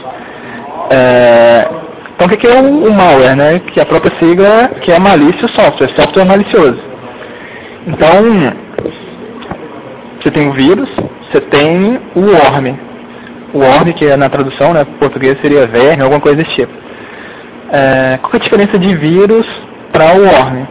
É, 0.90 1.68
então 2.14 2.26
o 2.26 2.30
que 2.30 2.46
é 2.46 2.60
o, 2.60 2.88
o 2.88 2.92
malware, 2.92 3.36
né? 3.36 3.60
Que 3.72 3.80
a 3.80 3.86
própria 3.86 4.12
sigla 4.18 4.70
que 4.80 4.90
é 4.90 4.98
malício 4.98 5.48
software, 5.50 5.90
software 5.94 6.24
malicioso. 6.24 6.80
Então, 7.86 8.52
você 10.20 10.30
tem 10.30 10.48
o 10.48 10.52
vírus, 10.52 10.88
você 11.30 11.40
tem 11.42 12.00
o 12.14 12.20
worm. 12.20 12.76
O 13.54 13.58
worm, 13.58 13.92
que 13.92 14.04
é 14.04 14.16
na 14.16 14.28
tradução, 14.28 14.72
né, 14.74 14.84
português 14.98 15.40
seria 15.40 15.66
verme, 15.66 16.02
alguma 16.02 16.20
coisa 16.20 16.38
desse 16.38 16.54
tipo. 16.54 16.87
É, 17.70 18.18
qual 18.22 18.32
é 18.34 18.36
a 18.36 18.40
diferença 18.40 18.78
de 18.78 18.94
vírus 18.96 19.46
para 19.92 20.14
o 20.14 20.24
worm? 20.24 20.66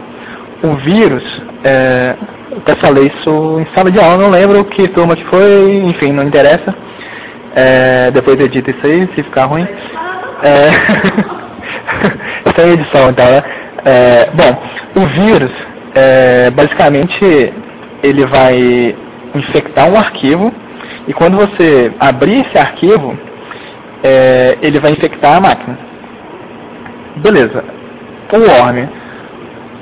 O 0.62 0.74
vírus, 0.76 1.22
é, 1.64 2.16
até 2.56 2.74
falei 2.76 3.06
isso 3.06 3.60
em 3.60 3.66
sala 3.74 3.90
de 3.90 4.00
aula, 4.00 4.18
não 4.18 4.30
lembro 4.30 4.64
que 4.64 4.88
turma 4.88 5.14
que 5.14 5.24
foi, 5.26 5.82
enfim, 5.84 6.12
não 6.12 6.24
interessa. 6.24 6.74
É, 7.54 8.10
depois 8.10 8.38
edita 8.40 8.70
isso 8.70 8.86
aí, 8.86 9.08
se 9.14 9.22
ficar 9.22 9.44
ruim. 9.44 9.66
É, 10.42 10.70
sem 12.56 12.72
edição, 12.72 13.10
então, 13.10 13.26
né? 13.26 13.42
É, 13.84 14.30
bom, 14.34 15.02
o 15.02 15.06
vírus, 15.06 15.52
é, 15.94 16.50
basicamente, 16.50 17.52
ele 18.02 18.26
vai 18.26 18.96
infectar 19.34 19.88
um 19.88 19.96
arquivo 19.96 20.52
e 21.06 21.12
quando 21.12 21.36
você 21.36 21.92
abrir 21.98 22.46
esse 22.46 22.58
arquivo, 22.58 23.16
é, 24.02 24.58
ele 24.60 24.78
vai 24.78 24.92
infectar 24.92 25.36
a 25.36 25.40
máquina. 25.40 25.87
Beleza. 27.22 27.64
O 28.32 28.38
worm. 28.38 28.88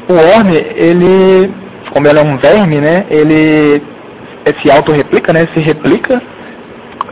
O 0.09 0.13
worm, 0.13 0.53
ele, 0.55 1.53
como 1.93 2.07
ele 2.07 2.19
é 2.19 2.23
um 2.23 2.37
verme, 2.37 2.81
né, 2.81 3.07
ele 3.11 3.83
se 4.61 4.71
auto-replica, 4.71 5.33
né, 5.33 5.49
se 5.53 5.61
replica, 5.61 6.23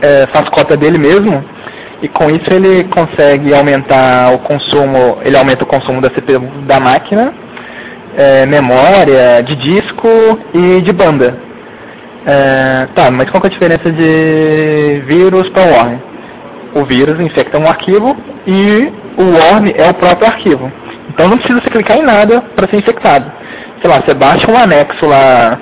é, 0.01 0.25
faz 0.27 0.47
cópia 0.49 0.77
dele 0.77 0.97
mesmo, 0.97 1.43
e 2.01 2.07
com 2.07 2.29
isso 2.29 2.51
ele 2.53 2.85
consegue 2.85 3.53
aumentar 3.53 4.33
o 4.33 4.39
consumo, 4.39 5.17
ele 5.23 5.37
aumenta 5.37 5.63
o 5.63 5.67
consumo 5.67 6.01
da 6.01 6.09
CPU 6.09 6.39
da 6.65 6.79
máquina, 6.79 7.33
é, 8.17 8.45
memória, 8.45 9.41
de 9.43 9.55
disco 9.55 10.07
e 10.53 10.81
de 10.81 10.93
banda. 10.93 11.37
É, 12.25 12.87
tá, 12.95 13.11
mas 13.11 13.29
qual 13.29 13.43
é 13.43 13.47
a 13.47 13.49
diferença 13.49 13.91
de 13.91 15.03
vírus 15.05 15.49
para 15.49 15.65
worm? 15.65 15.97
O 16.73 16.83
vírus 16.85 17.19
infecta 17.19 17.59
um 17.59 17.67
arquivo 17.67 18.15
e 18.47 18.91
o 19.17 19.23
worm 19.23 19.71
é 19.75 19.89
o 19.89 19.93
próprio 19.93 20.27
arquivo. 20.27 20.71
Então 21.09 21.27
não 21.27 21.37
precisa 21.37 21.61
você 21.61 21.69
clicar 21.69 21.97
em 21.97 22.03
nada 22.03 22.41
para 22.55 22.67
ser 22.67 22.77
infectado. 22.77 23.31
Sei 23.81 23.89
lá, 23.89 24.01
você 24.01 24.13
baixa 24.13 24.49
um 24.49 24.57
anexo 24.57 25.05
lá 25.05 25.59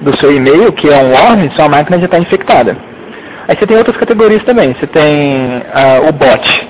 do 0.00 0.16
seu 0.18 0.32
e-mail, 0.32 0.72
que 0.72 0.88
é 0.88 0.96
um 0.96 1.10
worm, 1.10 1.50
sua 1.54 1.68
máquina 1.68 1.98
já 1.98 2.06
está 2.06 2.18
infectada. 2.18 2.76
Aí 3.46 3.56
você 3.56 3.66
tem 3.66 3.76
outras 3.76 3.96
categorias 3.96 4.42
também. 4.44 4.74
Você 4.74 4.86
tem 4.86 5.58
uh, 5.58 6.08
o 6.08 6.12
bot. 6.12 6.68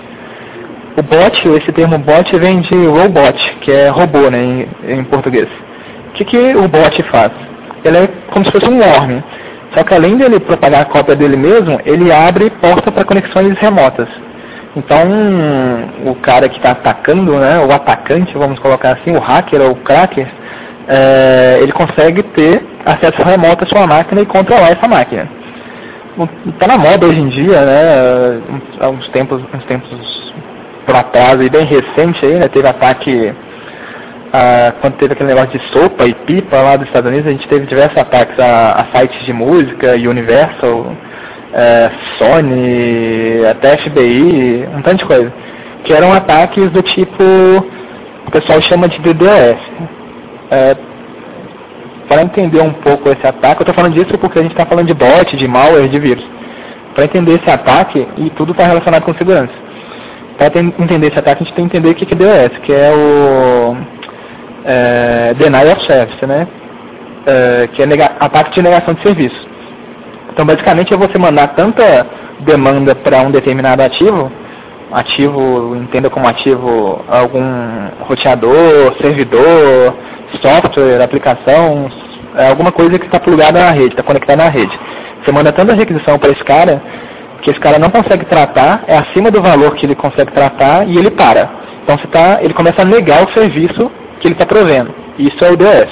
O 0.96 1.02
bot, 1.02 1.48
esse 1.56 1.72
termo 1.72 1.98
bot 1.98 2.36
vem 2.38 2.60
de 2.60 2.74
robot, 2.86 3.56
que 3.60 3.70
é 3.70 3.88
robô 3.88 4.30
né, 4.30 4.38
em, 4.38 4.68
em 4.98 5.04
português. 5.04 5.48
O 6.08 6.12
que, 6.14 6.24
que 6.24 6.56
o 6.56 6.68
bot 6.68 7.02
faz? 7.04 7.32
Ele 7.84 7.98
é 7.98 8.08
como 8.30 8.44
se 8.44 8.50
fosse 8.50 8.68
um 8.68 8.78
worm. 8.78 9.20
Só 9.72 9.82
que 9.82 9.94
além 9.94 10.16
dele 10.16 10.38
propagar 10.38 10.82
a 10.82 10.84
cópia 10.84 11.16
dele 11.16 11.36
mesmo, 11.36 11.80
ele 11.84 12.12
abre 12.12 12.50
porta 12.50 12.92
para 12.92 13.04
conexões 13.04 13.58
remotas. 13.58 14.08
Então, 14.76 15.06
o 16.06 16.16
cara 16.16 16.48
que 16.48 16.56
está 16.56 16.72
atacando, 16.72 17.38
né, 17.38 17.60
o 17.60 17.72
atacante, 17.72 18.36
vamos 18.36 18.58
colocar 18.58 18.92
assim, 18.92 19.14
o 19.16 19.20
hacker 19.20 19.60
ou 19.62 19.70
o 19.70 19.76
cracker, 19.76 20.26
é, 20.88 21.58
ele 21.62 21.72
consegue 21.72 22.22
ter 22.22 22.60
acesso 22.84 23.22
remoto 23.22 23.64
à 23.64 23.66
sua 23.66 23.86
máquina 23.86 24.20
e 24.20 24.26
controlar 24.26 24.70
essa 24.70 24.88
máquina. 24.88 25.28
Está 26.46 26.66
na 26.66 26.76
moda 26.76 27.06
hoje 27.06 27.20
em 27.20 27.28
dia, 27.28 27.60
né, 27.60 28.40
há 28.80 28.88
uns 28.88 29.08
tempos, 29.08 29.42
uns 29.54 29.64
tempos 29.64 30.34
para 30.84 31.04
trás, 31.04 31.40
e 31.40 31.48
bem 31.48 31.64
recente 31.64 32.24
aí, 32.26 32.34
né, 32.34 32.48
teve 32.48 32.66
ataque 32.66 33.32
quando 34.80 34.94
teve 34.94 35.12
aquele 35.12 35.28
negócio 35.28 35.56
de 35.56 35.64
sopa 35.68 36.06
e 36.06 36.12
pipa 36.12 36.56
lá 36.56 36.76
dos 36.76 36.88
Estados 36.88 37.08
Unidos, 37.08 37.28
a 37.28 37.30
gente 37.30 37.46
teve 37.46 37.66
diversos 37.66 37.96
ataques 37.96 38.36
a, 38.38 38.72
a 38.72 38.98
sites 38.98 39.24
de 39.24 39.32
música, 39.32 39.92
Universal, 39.92 40.92
é, 41.54 41.90
Sony, 42.18 43.46
até 43.48 43.76
FBI, 43.78 44.68
um 44.76 44.82
tanto 44.82 44.98
de 44.98 45.04
coisa. 45.04 45.32
Que 45.84 45.92
eram 45.92 46.12
ataques 46.12 46.70
do 46.72 46.82
tipo, 46.82 47.22
o 48.26 48.30
pessoal 48.30 48.60
chama 48.62 48.88
de 48.88 48.98
DDoS. 48.98 49.60
É, 50.50 50.76
para 52.08 52.22
entender 52.22 52.60
um 52.60 52.72
pouco 52.72 53.08
esse 53.08 53.26
ataque, 53.26 53.62
eu 53.62 53.64
estou 53.64 53.74
falando 53.74 53.94
disso 53.94 54.18
porque 54.18 54.38
a 54.38 54.42
gente 54.42 54.52
está 54.52 54.66
falando 54.66 54.88
de 54.88 54.94
bot, 54.94 55.36
de 55.36 55.48
malware, 55.48 55.88
de 55.88 55.98
vírus. 55.98 56.24
Para 56.94 57.04
entender 57.04 57.36
esse 57.36 57.50
ataque, 57.50 58.06
e 58.18 58.30
tudo 58.30 58.52
está 58.52 58.66
relacionado 58.66 59.04
com 59.04 59.14
segurança. 59.14 59.54
Para 60.36 60.58
entender 60.58 61.06
esse 61.06 61.18
ataque, 61.18 61.42
a 61.42 61.46
gente 61.46 61.54
tem 61.54 61.68
que 61.68 61.76
entender 61.76 61.92
o 61.92 61.94
que 61.94 62.12
é 62.12 62.16
DDoS, 62.16 62.58
que 62.58 62.72
é 62.72 62.92
o 62.92 63.76
é, 64.64 65.34
denial 65.34 65.72
of 65.72 65.86
service, 65.86 66.26
né? 66.26 66.48
É, 67.26 67.68
que 67.72 67.82
é 67.82 67.86
ataque 68.20 68.50
de 68.50 68.62
negação 68.62 68.94
de 68.94 69.02
serviço. 69.02 69.53
Então, 70.34 70.44
basicamente, 70.44 70.92
é 70.92 70.96
você 70.96 71.16
mandar 71.16 71.54
tanta 71.54 72.06
demanda 72.40 72.92
para 72.92 73.20
um 73.20 73.30
determinado 73.30 73.82
ativo, 73.82 74.30
ativo, 74.92 75.76
entenda 75.76 76.10
como 76.10 76.26
ativo 76.26 77.00
algum 77.08 77.40
roteador, 78.00 78.94
servidor, 79.00 79.94
software, 80.42 81.00
aplicação, 81.00 81.88
é 82.36 82.48
alguma 82.48 82.72
coisa 82.72 82.98
que 82.98 83.06
está 83.06 83.20
plugada 83.20 83.60
na 83.60 83.70
rede, 83.70 83.90
está 83.90 84.02
conectada 84.02 84.42
na 84.42 84.50
rede. 84.50 84.76
Você 85.22 85.30
manda 85.30 85.52
tanta 85.52 85.72
requisição 85.72 86.18
para 86.18 86.32
esse 86.32 86.42
cara 86.42 86.82
que 87.40 87.50
esse 87.50 87.60
cara 87.60 87.78
não 87.78 87.90
consegue 87.90 88.24
tratar, 88.24 88.84
é 88.88 88.96
acima 88.96 89.30
do 89.30 89.40
valor 89.40 89.74
que 89.74 89.86
ele 89.86 89.94
consegue 89.94 90.32
tratar 90.32 90.88
e 90.88 90.96
ele 90.96 91.10
para. 91.10 91.48
Então 91.84 91.96
você 91.96 92.08
tá, 92.08 92.38
ele 92.40 92.54
começa 92.54 92.82
a 92.82 92.84
negar 92.84 93.22
o 93.22 93.32
serviço 93.32 93.88
que 94.18 94.26
ele 94.26 94.34
está 94.34 94.46
provendo. 94.46 94.92
Isso 95.18 95.44
é 95.44 95.50
o 95.52 95.56
DOS. 95.56 95.90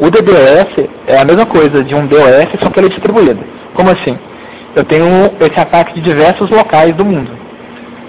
O 0.00 0.10
DDoS 0.10 0.88
é 1.06 1.18
a 1.18 1.24
mesma 1.24 1.46
coisa 1.46 1.84
de 1.84 1.94
um 1.94 2.06
DOS, 2.06 2.48
só 2.60 2.70
que 2.70 2.80
ele 2.80 2.86
é 2.86 2.90
distribuído. 2.90 3.38
Como 3.76 3.90
assim? 3.90 4.18
Eu 4.74 4.84
tenho 4.84 5.30
esse 5.40 5.60
ataque 5.60 5.94
de 5.94 6.00
diversos 6.00 6.50
locais 6.50 6.94
do 6.96 7.04
mundo. 7.04 7.30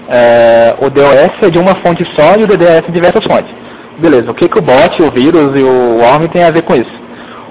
É, 0.08 0.74
o 0.80 0.88
DOS 0.88 1.42
é 1.42 1.50
de 1.50 1.58
uma 1.58 1.74
fonte 1.76 2.04
só 2.16 2.34
e 2.36 2.44
o 2.44 2.46
DDoS 2.46 2.86
de 2.86 2.92
diversas 2.92 3.24
fontes. 3.24 3.54
Beleza, 3.98 4.30
o 4.30 4.34
que, 4.34 4.48
que 4.48 4.58
o 4.58 4.62
bot, 4.62 5.02
o 5.02 5.10
vírus 5.10 5.54
e 5.54 5.62
o 5.62 5.98
worm 5.98 6.26
tem 6.28 6.42
a 6.44 6.50
ver 6.50 6.62
com 6.62 6.74
isso? 6.74 6.92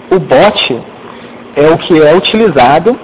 O 0.09 0.17
bot 0.17 0.81
é 1.55 1.67
o 1.69 1.77
que 1.77 2.01
é 2.01 2.15
utilizado 2.15 2.97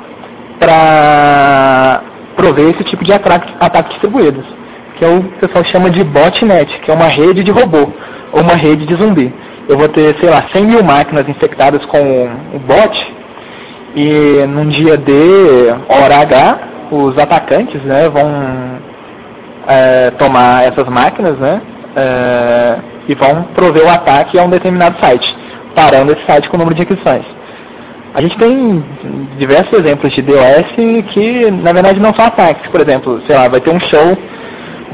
para 0.60 2.02
prover 2.36 2.70
esse 2.70 2.84
tipo 2.86 3.04
de 3.04 3.14
ataques 3.14 3.54
ataque 3.60 3.90
distribuídos, 3.90 4.46
que 4.96 5.06
é 5.06 5.08
o 5.08 5.22
que 5.22 5.46
o 5.46 5.48
pessoal 5.48 5.64
chama 5.66 5.90
de 5.90 6.04
botnet, 6.04 6.80
que 6.80 6.90
é 6.90 6.94
uma 6.94 7.08
rede 7.08 7.44
de 7.44 7.52
robô 7.52 7.90
ou 8.32 8.42
uma 8.42 8.56
rede 8.56 8.86
de 8.86 8.96
zumbi. 8.96 9.32
Eu 9.68 9.78
vou 9.78 9.90
ter, 9.90 10.16
sei 10.20 10.30
lá, 10.30 10.46
100 10.52 10.66
mil 10.66 10.84
máquinas 10.84 11.28
infectadas 11.28 11.86
com 11.86 12.00
o 12.54 12.60
bot 12.60 13.13
e 13.96 14.46
num 14.48 14.68
dia 14.68 14.98
D, 14.98 15.12
hora 15.88 16.18
H, 16.22 16.60
os 16.92 17.18
atacantes 17.18 17.82
né, 17.84 18.10
vão 18.10 18.30
é, 19.68 20.12
tomar 20.12 20.66
essas 20.66 20.88
máquinas 20.88 21.38
né, 21.38 21.62
é, 21.96 22.78
e 23.08 23.16
vão 23.16 23.44
prover 23.56 23.86
o 23.86 23.90
ataque 23.90 24.38
a 24.38 24.44
um 24.44 24.50
determinado 24.50 25.00
site, 25.00 25.36
parando 25.76 26.12
esse 26.12 26.26
site 26.26 26.50
com 26.50 26.58
o 26.58 26.60
número 26.60 26.76
de 26.76 26.84
aquisições. 26.84 27.26
A 28.16 28.22
gente 28.22 28.38
tem 28.38 28.84
diversos 29.38 29.74
exemplos 29.74 30.14
de 30.14 30.22
DOS 30.22 30.68
que, 31.12 31.50
na 31.50 31.74
verdade, 31.74 32.00
não 32.00 32.14
são 32.14 32.26
ataques. 32.26 32.70
Por 32.70 32.80
exemplo, 32.80 33.20
sei 33.26 33.36
lá, 33.36 33.48
vai 33.48 33.60
ter 33.60 33.72
um 33.72 33.80
show 33.80 34.16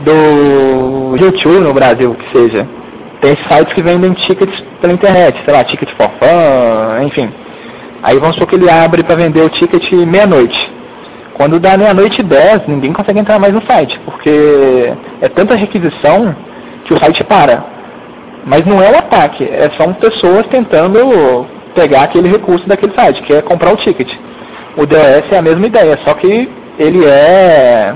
do 0.05 1.17
YouTube 1.17 1.59
no 1.59 1.73
Brasil, 1.73 2.15
que 2.15 2.31
seja. 2.31 2.65
Tem 3.19 3.35
sites 3.35 3.73
que 3.73 3.81
vendem 3.81 4.13
tickets 4.13 4.63
pela 4.79 4.93
internet, 4.93 5.37
sei 5.43 5.53
lá, 5.53 5.65
ticket 5.65 5.89
for 5.97 6.09
fun, 6.11 7.03
enfim. 7.05 7.29
Aí 8.01 8.17
vamos 8.17 8.35
supor 8.35 8.47
que 8.47 8.55
ele 8.55 8.69
abre 8.69 9.03
para 9.03 9.15
vender 9.15 9.41
o 9.41 9.49
ticket 9.49 9.91
meia-noite. 9.91 10.71
Quando 11.33 11.59
dá 11.59 11.77
meia-noite 11.77 12.21
e 12.21 12.23
dez, 12.23 12.67
ninguém 12.67 12.91
consegue 12.91 13.19
entrar 13.19 13.39
mais 13.39 13.53
no 13.53 13.61
site, 13.61 13.99
porque 14.05 14.93
é 15.21 15.29
tanta 15.29 15.55
requisição 15.55 16.35
que 16.85 16.93
o 16.93 16.99
site 16.99 17.23
para. 17.23 17.63
Mas 18.45 18.65
não 18.65 18.81
é 18.81 18.89
um 18.89 18.97
ataque, 18.97 19.43
é 19.43 19.69
são 19.77 19.93
pessoas 19.93 20.47
tentando 20.47 21.45
pegar 21.75 22.03
aquele 22.03 22.29
recurso 22.29 22.67
daquele 22.67 22.93
site, 22.93 23.21
que 23.23 23.33
é 23.33 23.41
comprar 23.41 23.73
o 23.73 23.77
ticket. 23.77 24.11
O 24.77 24.85
DOS 24.85 25.31
é 25.31 25.37
a 25.37 25.41
mesma 25.41 25.67
ideia, 25.67 25.97
só 26.03 26.13
que 26.13 26.49
ele 26.77 27.05
é, 27.05 27.93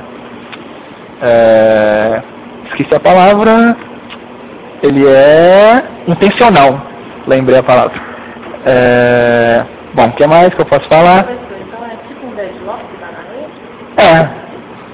é 1.21 2.21
esqueci 2.67 2.93
a 2.93 2.99
palavra, 2.99 3.75
ele 4.81 5.07
é 5.07 5.83
intencional. 6.07 6.81
Lembrei 7.27 7.59
a 7.59 7.63
palavra. 7.63 8.01
É, 8.65 9.63
bom, 9.93 10.07
o 10.07 10.11
que 10.13 10.27
mais 10.27 10.53
que 10.53 10.61
eu 10.61 10.65
posso 10.65 10.87
falar? 10.87 11.27
É. 13.97 14.29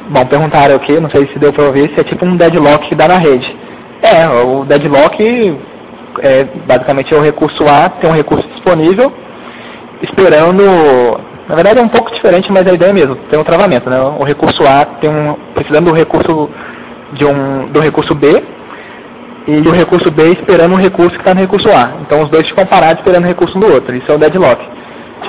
Bom, 0.10 0.26
perguntaram 0.26 0.76
aqui, 0.76 1.00
não 1.00 1.10
sei 1.10 1.28
se 1.28 1.40
deu 1.40 1.54
para 1.54 1.66
ouvir, 1.66 1.90
se 1.94 2.00
é 2.02 2.04
tipo 2.04 2.26
um 2.26 2.36
deadlock 2.36 2.88
que 2.90 2.96
dá 2.96 3.08
na 3.08 3.18
rede. 3.18 3.56
É, 4.02 4.28
o 4.28 4.66
deadlock 4.66 5.58
É, 6.22 6.44
basicamente 6.66 7.14
é 7.14 7.18
o 7.18 7.22
recurso 7.22 7.64
A, 7.68 7.90
tem 7.90 8.10
um 8.10 8.14
recurso 8.14 8.48
disponível, 8.50 9.12
esperando. 10.02 10.64
Na 11.48 11.56
verdade 11.56 11.80
é 11.80 11.84
um 11.84 11.88
pouco 11.90 12.12
diferente, 12.12 12.52
mas 12.52 12.68
a 12.68 12.74
ideia 12.74 12.90
é 12.90 12.94
mesmo, 12.94 13.16
tem 13.30 13.40
um 13.40 13.44
travamento, 13.44 13.90
né? 13.90 14.00
O 14.20 14.24
recurso 14.24 14.64
A 14.68 14.86
tem 15.00 15.10
um. 15.10 15.36
precisando 15.54 15.86
do 15.86 15.94
recurso 15.94 16.50
de 17.14 17.26
um, 17.26 17.68
do 17.68 17.80
recurso 17.80 18.14
B 18.16 18.44
e 19.48 19.68
o 19.68 19.72
recurso 19.72 20.12
B 20.12 20.32
esperando 20.34 20.74
um 20.74 20.78
recurso 20.78 21.12
que 21.12 21.22
está 21.22 21.34
no 21.34 21.40
recurso 21.40 21.70
A. 21.70 21.94
Então 22.02 22.22
os 22.22 22.30
dois 22.30 22.48
ficam 22.48 22.66
parados 22.66 23.00
esperando 23.00 23.24
o 23.26 23.28
recurso 23.28 23.58
um 23.58 23.62
do 23.62 23.72
outro. 23.72 23.96
Isso 23.96 24.12
é 24.12 24.16
o 24.16 24.18
deadlock. 24.18 24.64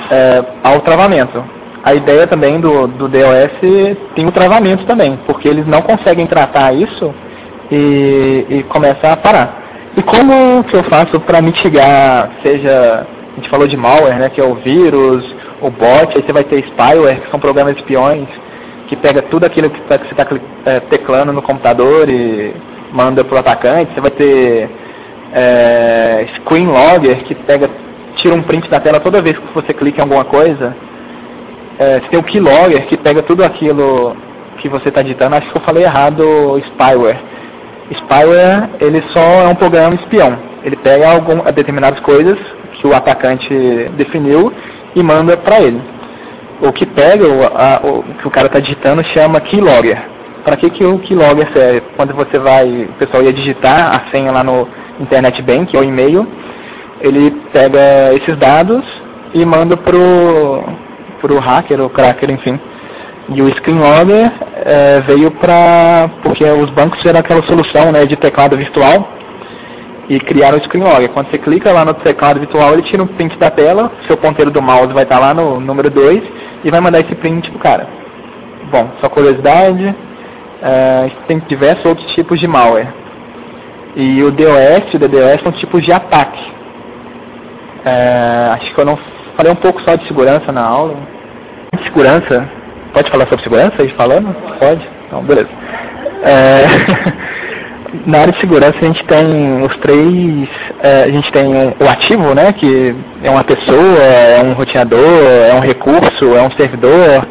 É, 0.09 0.43
ao 0.63 0.81
travamento. 0.81 1.43
A 1.83 1.95
ideia 1.95 2.27
também 2.27 2.59
do, 2.59 2.87
do 2.87 3.07
DOS 3.07 3.51
tem 4.15 4.27
o 4.27 4.31
travamento 4.31 4.85
também, 4.85 5.17
porque 5.25 5.47
eles 5.47 5.65
não 5.65 5.81
conseguem 5.81 6.27
tratar 6.27 6.73
isso 6.73 7.13
e, 7.71 8.45
e 8.49 8.63
começa 8.63 9.11
a 9.11 9.17
parar. 9.17 9.61
E 9.97 10.03
como 10.03 10.63
que 10.65 10.75
eu 10.75 10.83
faço 10.83 11.19
para 11.21 11.41
mitigar, 11.41 12.29
seja, 12.43 13.05
a 13.31 13.35
gente 13.35 13.49
falou 13.49 13.67
de 13.67 13.75
malware, 13.75 14.19
né, 14.19 14.29
que 14.29 14.39
é 14.39 14.43
o 14.43 14.55
vírus, 14.55 15.25
o 15.61 15.69
bot, 15.69 16.15
aí 16.15 16.23
você 16.23 16.31
vai 16.31 16.43
ter 16.43 16.63
spyware, 16.65 17.21
que 17.21 17.31
são 17.31 17.39
programas 17.39 17.75
espiões, 17.75 18.27
que 18.87 18.95
pega 18.95 19.21
tudo 19.23 19.45
aquilo 19.45 19.69
que, 19.69 19.81
tá, 19.81 19.97
você 19.97 20.11
está 20.11 20.27
é, 20.65 20.79
teclando 20.81 21.33
no 21.33 21.41
computador 21.41 22.09
e 22.09 22.53
manda 22.91 23.23
para 23.23 23.35
o 23.35 23.39
atacante. 23.39 23.93
Você 23.93 24.01
vai 24.01 24.11
ter 24.11 24.69
é, 25.33 26.25
screen 26.35 26.67
logger, 26.67 27.23
que 27.23 27.33
pega, 27.33 27.69
tira 28.21 28.35
um 28.35 28.43
print 28.43 28.69
da 28.69 28.79
tela 28.79 28.99
toda 28.99 29.21
vez 29.21 29.37
que 29.37 29.53
você 29.53 29.73
clica 29.73 29.99
em 29.99 30.03
alguma 30.03 30.23
coisa. 30.23 30.75
É, 31.79 31.99
você 31.99 32.09
tem 32.09 32.19
o 32.19 32.23
keylogger, 32.23 32.85
que 32.87 32.97
pega 32.97 33.23
tudo 33.23 33.43
aquilo 33.43 34.15
que 34.59 34.69
você 34.69 34.89
está 34.89 35.01
digitando. 35.01 35.35
Acho 35.35 35.49
que 35.49 35.57
eu 35.57 35.61
falei 35.61 35.83
errado 35.83 36.61
spyware. 36.67 37.19
Spyware, 37.91 38.69
ele 38.79 39.01
só 39.09 39.41
é 39.41 39.47
um 39.47 39.55
programa 39.55 39.95
espião. 39.95 40.37
Ele 40.63 40.75
pega 40.77 41.09
algum, 41.09 41.43
determinadas 41.51 41.99
coisas 42.01 42.37
que 42.73 42.87
o 42.87 42.95
atacante 42.95 43.53
definiu 43.97 44.53
e 44.95 45.03
manda 45.03 45.35
para 45.37 45.59
ele. 45.59 45.81
O 46.61 46.71
que 46.71 46.85
pega, 46.85 47.27
o, 47.27 47.43
a, 47.43 47.81
o 47.83 48.03
que 48.19 48.27
o 48.27 48.31
cara 48.31 48.47
está 48.47 48.59
digitando, 48.59 49.03
chama 49.05 49.41
keylogger. 49.41 49.97
Para 50.43 50.55
que, 50.57 50.69
que 50.69 50.85
o 50.85 50.99
keylogger 50.99 51.51
serve? 51.51 51.81
Quando 51.95 52.13
você 52.13 52.37
vai, 52.37 52.83
o 52.83 52.93
pessoal 52.93 53.23
ia 53.23 53.33
digitar 53.33 53.95
a 53.95 54.11
senha 54.11 54.31
lá 54.31 54.43
no 54.43 54.67
Internet 54.99 55.41
Bank 55.41 55.75
ou 55.75 55.83
e-mail, 55.83 56.27
ele 57.01 57.31
pega 57.51 58.13
esses 58.13 58.37
dados 58.37 58.83
e 59.33 59.45
manda 59.45 59.75
pro, 59.77 60.63
pro 61.19 61.39
hacker 61.39 61.79
ou 61.79 61.89
cracker, 61.89 62.29
enfim. 62.31 62.59
E 63.29 63.41
o 63.41 63.49
Screen 63.55 63.79
Logger 63.79 64.31
é, 64.65 64.99
veio 65.01 65.31
para. 65.31 66.09
porque 66.23 66.43
os 66.43 66.69
bancos 66.71 67.05
eram 67.05 67.19
aquela 67.19 67.41
solução 67.43 67.91
né, 67.91 68.05
de 68.05 68.15
teclado 68.15 68.57
virtual 68.57 69.07
e 70.09 70.19
criaram 70.19 70.57
o 70.57 70.63
Screen 70.63 70.83
Logger. 70.83 71.09
Quando 71.09 71.29
você 71.29 71.37
clica 71.37 71.71
lá 71.71 71.85
no 71.85 71.93
teclado 71.93 72.39
virtual, 72.39 72.73
ele 72.73 72.81
tira 72.81 73.01
um 73.01 73.07
print 73.07 73.37
da 73.37 73.49
tela, 73.49 73.91
seu 74.07 74.17
ponteiro 74.17 74.51
do 74.51 74.61
mouse 74.61 74.93
vai 74.93 75.03
estar 75.03 75.19
lá 75.19 75.33
no 75.33 75.59
número 75.59 75.89
2 75.89 76.23
e 76.63 76.69
vai 76.69 76.81
mandar 76.81 76.99
esse 76.99 77.15
print 77.15 77.49
pro 77.51 77.59
cara. 77.59 77.87
Bom, 78.69 78.89
só 78.99 79.07
curiosidade, 79.07 79.95
é, 80.61 81.09
tem 81.27 81.39
diversos 81.47 81.85
outros 81.85 82.11
tipos 82.13 82.39
de 82.39 82.47
malware. 82.47 82.87
E 83.95 84.23
o 84.23 84.31
DOS 84.31 84.93
e 84.93 84.95
o 84.95 84.99
DDoS 84.99 85.41
são 85.41 85.51
tipos 85.53 85.83
de 85.83 85.91
ataque. 85.91 86.60
É, 87.85 88.51
acho 88.53 88.73
que 88.73 88.79
eu 88.79 88.85
não 88.85 88.97
falei 89.35 89.51
um 89.51 89.55
pouco 89.55 89.81
só 89.81 89.95
de 89.95 90.07
segurança 90.07 90.51
na 90.51 90.61
aula. 90.61 90.95
Segurança, 91.83 92.47
pode 92.93 93.09
falar 93.09 93.27
sobre 93.27 93.43
segurança 93.43 93.81
aí 93.81 93.89
falando? 93.89 94.33
Pode? 94.59 94.87
Então, 95.07 95.23
beleza. 95.23 95.49
É, 96.23 96.65
na 98.05 98.19
área 98.19 98.33
de 98.33 98.39
segurança 98.39 98.77
a 98.79 98.85
gente 98.85 99.03
tem 99.05 99.63
os 99.63 99.75
três, 99.77 100.49
é, 100.81 101.03
a 101.03 101.11
gente 101.11 101.31
tem 101.31 101.47
o 101.79 101.89
ativo, 101.89 102.33
né, 102.35 102.53
que 102.53 102.95
é 103.23 103.29
uma 103.29 103.43
pessoa, 103.43 103.99
é 103.99 104.41
um 104.43 104.53
roteador, 104.53 105.23
é 105.49 105.53
um 105.53 105.59
recurso, 105.59 106.35
é 106.35 106.41
um 106.41 106.51
servidor. 106.51 107.25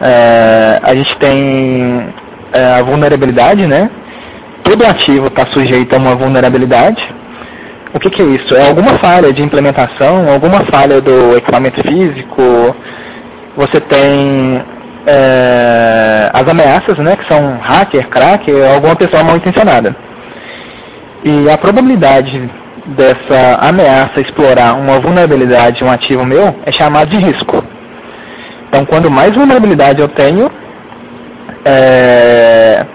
É, 0.00 0.80
a 0.82 0.94
gente 0.94 1.16
tem 1.18 2.06
é, 2.52 2.64
a 2.64 2.82
vulnerabilidade, 2.82 3.66
né? 3.66 3.90
Todo 4.62 4.84
ativo 4.84 5.26
está 5.26 5.46
sujeito 5.46 5.94
a 5.94 5.98
uma 5.98 6.14
vulnerabilidade. 6.14 7.06
O 7.92 7.98
que, 7.98 8.08
que, 8.08 8.22
é 8.22 8.24
isso? 8.24 8.54
É 8.54 8.68
alguma 8.68 8.98
falha 8.98 9.32
de 9.32 9.42
implementação, 9.42 10.30
alguma 10.30 10.64
falha 10.66 11.00
do 11.00 11.36
equipamento 11.36 11.82
físico. 11.82 12.76
Você 13.56 13.80
tem 13.80 14.62
é, 15.06 16.30
as 16.32 16.48
ameaças, 16.48 16.98
né, 16.98 17.16
que 17.16 17.26
são 17.26 17.58
hacker, 17.60 18.08
cracker, 18.08 18.72
alguma 18.72 18.94
pessoa 18.94 19.24
mal 19.24 19.36
intencionada. 19.36 19.94
E 21.24 21.50
a 21.50 21.58
probabilidade 21.58 22.48
dessa 22.86 23.58
ameaça 23.60 24.20
explorar 24.20 24.74
uma 24.74 25.00
vulnerabilidade, 25.00 25.84
um 25.84 25.90
ativo 25.90 26.24
meu, 26.24 26.54
é 26.64 26.72
chamado 26.72 27.10
de 27.10 27.18
risco. 27.18 27.62
Então, 28.68 28.84
quando 28.86 29.10
mais 29.10 29.34
vulnerabilidade 29.34 30.00
eu 30.00 30.08
tenho, 30.08 30.50
é, 31.64 32.86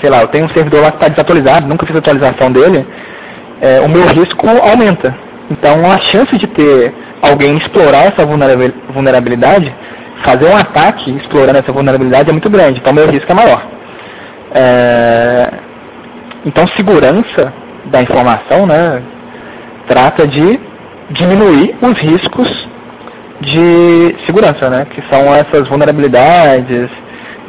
sei 0.00 0.10
lá, 0.10 0.20
eu 0.20 0.28
tenho 0.28 0.44
um 0.44 0.50
servidor 0.50 0.82
lá 0.82 0.90
que 0.90 0.98
está 0.98 1.08
desatualizado, 1.08 1.66
nunca 1.66 1.86
fiz 1.86 1.96
atualização 1.96 2.52
dele, 2.52 2.86
é, 3.62 3.80
o 3.80 3.88
meu 3.88 4.06
risco 4.08 4.46
aumenta. 4.46 5.14
Então 5.50 5.90
a 5.90 5.98
chance 5.98 6.36
de 6.36 6.46
ter 6.46 6.92
alguém 7.22 7.56
explorar 7.56 8.06
essa 8.06 8.26
vulnerabilidade, 8.26 9.74
fazer 10.22 10.46
um 10.46 10.56
ataque 10.56 11.10
explorando 11.12 11.58
essa 11.58 11.72
vulnerabilidade 11.72 12.28
é 12.28 12.32
muito 12.32 12.50
grande, 12.50 12.80
então 12.80 12.92
meu 12.92 13.08
risco 13.08 13.32
é 13.32 13.34
maior. 13.34 13.62
É, 14.54 15.48
então 16.44 16.66
segurança 16.68 17.52
da 17.86 18.02
informação 18.02 18.66
né, 18.66 19.02
trata 19.86 20.26
de 20.26 20.60
diminuir 21.10 21.74
os 21.80 21.98
riscos 21.98 22.68
de 23.40 24.14
segurança, 24.26 24.68
né, 24.68 24.86
que 24.90 25.02
são 25.08 25.34
essas 25.34 25.66
vulnerabilidades, 25.68 26.90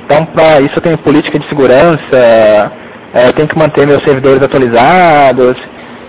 então, 0.06 0.26
para 0.26 0.60
isso 0.60 0.78
eu 0.78 0.82
tenho 0.82 0.98
política 0.98 1.40
de 1.40 1.48
segurança, 1.48 2.72
é, 3.14 3.28
eu 3.28 3.34
tenho 3.34 3.48
que 3.48 3.58
manter 3.58 3.88
meus 3.88 4.04
servidores 4.04 4.44
atualizados, 4.44 5.56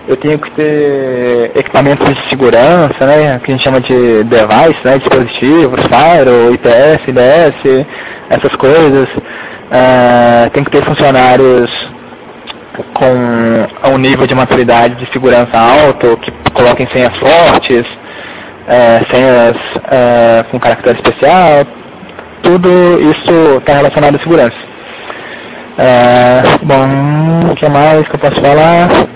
eu 0.07 0.15
tenho 0.17 0.37
que 0.37 0.51
ter 0.51 1.51
equipamentos 1.55 2.07
de 2.07 2.29
segurança, 2.29 3.05
né, 3.05 3.39
que 3.43 3.51
a 3.51 3.55
gente 3.55 3.63
chama 3.63 3.81
de 3.81 4.23
device, 4.23 4.79
né, 4.83 4.97
dispositivos, 4.99 5.79
firewall, 5.83 6.53
IPS, 6.53 7.07
IDS, 7.07 7.87
essas 8.29 8.55
coisas. 8.55 9.09
É, 9.71 10.49
tem 10.53 10.63
que 10.63 10.69
ter 10.69 10.83
funcionários 10.83 11.71
com 12.93 13.91
um 13.93 13.97
nível 13.97 14.27
de 14.27 14.35
maturidade 14.35 14.95
de 14.95 15.11
segurança 15.11 15.57
alto, 15.57 16.17
que 16.17 16.31
coloquem 16.51 16.87
senhas 16.87 17.15
fortes, 17.17 17.85
é, 18.67 19.01
senhas 19.09 19.57
é, 19.91 20.45
com 20.51 20.59
caractere 20.59 20.97
especial, 20.97 21.65
tudo 22.43 22.69
isso 23.01 23.57
está 23.57 23.73
relacionado 23.73 24.15
à 24.15 24.19
segurança. 24.19 24.57
É, 25.77 26.41
bom, 26.63 27.51
o 27.51 27.55
que 27.55 27.67
mais 27.67 28.07
que 28.07 28.15
eu 28.15 28.19
posso 28.19 28.39
falar? 28.39 29.14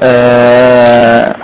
É, 0.00 1.34